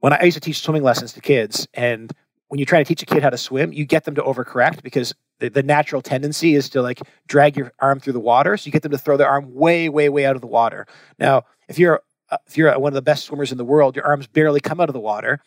[0.00, 2.12] when I used to teach swimming lessons to kids, and
[2.48, 4.82] when you try to teach a kid how to swim, you get them to overcorrect
[4.82, 8.56] because the, the natural tendency is to like drag your arm through the water.
[8.56, 10.86] So you get them to throw their arm way, way, way out of the water.
[11.18, 14.06] Now, if you're uh, if you're one of the best swimmers in the world, your
[14.06, 15.40] arms barely come out of the water.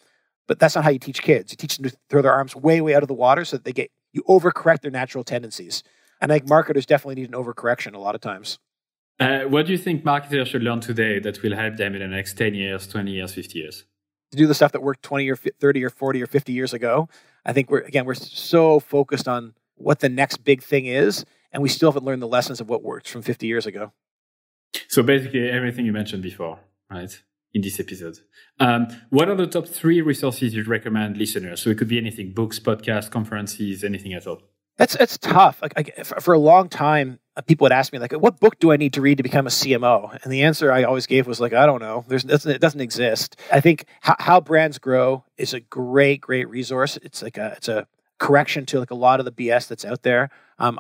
[0.48, 1.52] But that's not how you teach kids.
[1.52, 3.66] You teach them to throw their arms way, way out of the water so that
[3.66, 5.84] they get you overcorrect their natural tendencies.
[6.22, 8.58] And I think marketers definitely need an overcorrection a lot of times.
[9.20, 12.08] Uh, what do you think marketers should learn today that will help them in the
[12.08, 13.86] next 10 years, 20 years, 50 years?
[14.32, 17.10] To do the stuff that worked 20 or 30 or 40 or 50 years ago.
[17.46, 21.64] I think we're, again, we're so focused on what the next big thing is, and
[21.64, 23.94] we still haven't learned the lessons of what worked from 50 years ago.
[24.90, 26.60] So basically, everything you mentioned before,
[26.92, 27.24] right?
[27.54, 28.20] In this episode.
[28.60, 31.62] Um, what are the top three resources you'd recommend listeners?
[31.62, 34.42] So it could be anything books, podcasts, conferences, anything at all.
[34.78, 35.62] That's it's tough.
[35.62, 38.78] Like, like, for a long time, people would ask me like, "What book do I
[38.78, 41.54] need to read to become a CMO?" And the answer I always gave was like,
[41.54, 42.06] "I don't know.
[42.08, 46.98] There's it doesn't exist." I think how, how brands grow is a great, great resource.
[46.98, 50.04] It's like a it's a correction to like a lot of the BS that's out
[50.04, 50.30] there.
[50.58, 50.80] Um,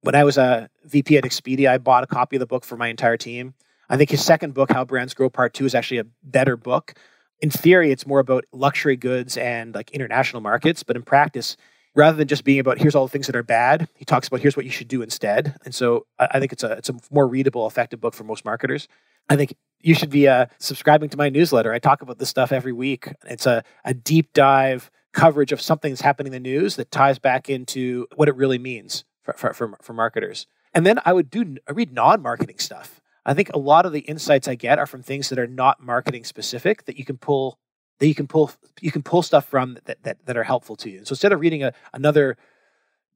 [0.00, 2.76] when I was a VP at Expedia, I bought a copy of the book for
[2.76, 3.54] my entire team.
[3.88, 6.94] I think his second book, How Brands Grow Part Two, is actually a better book.
[7.40, 11.56] In theory, it's more about luxury goods and like international markets, but in practice,
[11.96, 14.40] rather than just being about here's all the things that are bad, he talks about
[14.40, 15.56] here's what you should do instead.
[15.64, 18.44] And so I, I think it's a it's a more readable, effective book for most
[18.44, 18.86] marketers.
[19.28, 21.72] I think you should be uh, subscribing to my newsletter.
[21.72, 23.08] I talk about this stuff every week.
[23.24, 27.18] It's a, a deep dive coverage of something that's happening in the news that ties
[27.18, 30.46] back into what it really means for, for, for, for marketers.
[30.74, 33.00] And then I would do I read non-marketing stuff.
[33.24, 35.82] I think a lot of the insights I get are from things that are not
[35.82, 37.58] marketing specific that you can pull
[37.98, 40.90] that you can pull you can pull stuff from that that, that are helpful to
[40.90, 41.04] you.
[41.04, 42.36] So instead of reading a, another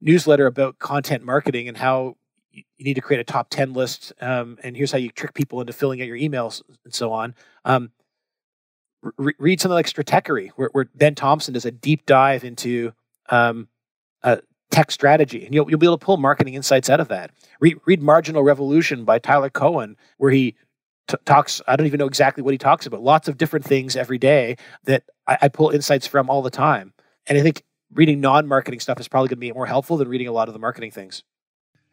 [0.01, 2.17] newsletter about content marketing and how
[2.51, 5.61] you need to create a top 10 list um, and here's how you trick people
[5.61, 7.33] into filling out your emails and so on
[7.65, 7.91] um,
[9.17, 12.91] re- read something like stratechery where, where, ben thompson does a deep dive into
[13.29, 13.67] um,
[14.71, 17.77] tech strategy and you'll, you'll be able to pull marketing insights out of that read,
[17.85, 20.55] read marginal revolution by tyler cowen where he
[21.11, 23.95] t- talks i don't even know exactly what he talks about lots of different things
[23.95, 24.55] every day
[24.85, 26.93] that I, I pull insights from all the time
[27.27, 30.27] and i think reading non-marketing stuff is probably going to be more helpful than reading
[30.27, 31.23] a lot of the marketing things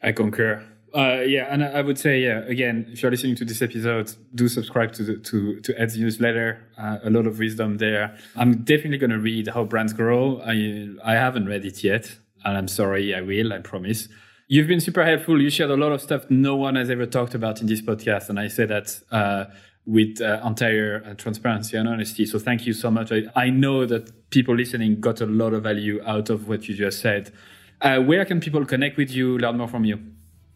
[0.03, 0.64] I concur.
[0.95, 4.49] Uh, yeah, and I would say, yeah, again, if you're listening to this episode, do
[4.49, 6.66] subscribe to the, to to Ed's newsletter.
[6.79, 8.16] Uh, a lot of wisdom there.
[8.37, 10.41] I'm definitely going to read How Brands Grow.
[10.41, 13.53] I I haven't read it yet, and I'm sorry, I will.
[13.53, 14.09] I promise.
[14.51, 15.42] You've been super helpful.
[15.42, 18.30] You shared a lot of stuff no one has ever talked about in this podcast,
[18.30, 19.44] and I say that uh,
[19.84, 22.24] with uh, entire uh, transparency and honesty.
[22.24, 23.12] So thank you so much.
[23.12, 26.74] I, I know that people listening got a lot of value out of what you
[26.74, 27.30] just said.
[27.82, 30.01] Uh, where can people connect with you, learn more from you?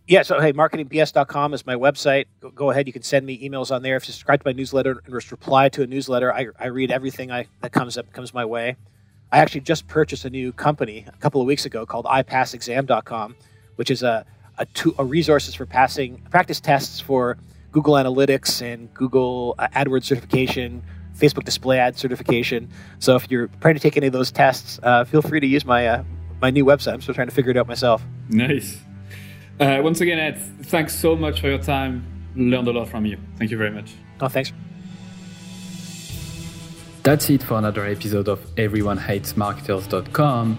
[0.09, 2.25] Yeah, so hey, marketingbs.com is my website.
[2.41, 3.97] Go, go, ahead, you can send me emails on there.
[3.97, 6.91] If you subscribe to my newsletter and just reply to a newsletter, I, I read
[6.91, 8.77] everything I, that comes up comes my way.
[9.31, 13.37] I actually just purchased a new company a couple of weeks ago called ipassexam.com,
[13.83, 14.25] which is a
[14.59, 17.37] a, to, a resources for passing practice tests for
[17.73, 20.85] Google Analytics and Google uh, AdWords certification,
[21.19, 22.69] Facebook display ad certification.
[23.01, 25.65] So if you're trying to take any of those tests, uh, feel free to use
[25.65, 26.05] my uh,
[26.41, 26.93] my new website.
[26.93, 28.05] I'm still trying to figure it out myself.
[28.29, 28.79] Nice.
[29.59, 32.07] Uh, once again, Ed, thanks so much for your time.
[32.37, 33.19] Learned a lot from you.
[33.37, 33.95] Thank you very much.
[34.21, 34.53] Oh, thanks.
[37.03, 40.59] That's it for another episode of EveryoneHatesMarketers.com.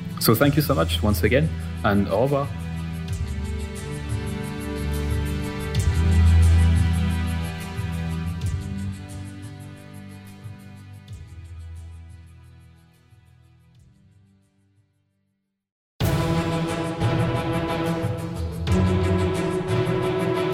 [0.21, 1.49] So, thank you so much once again,
[1.83, 2.47] and au revoir.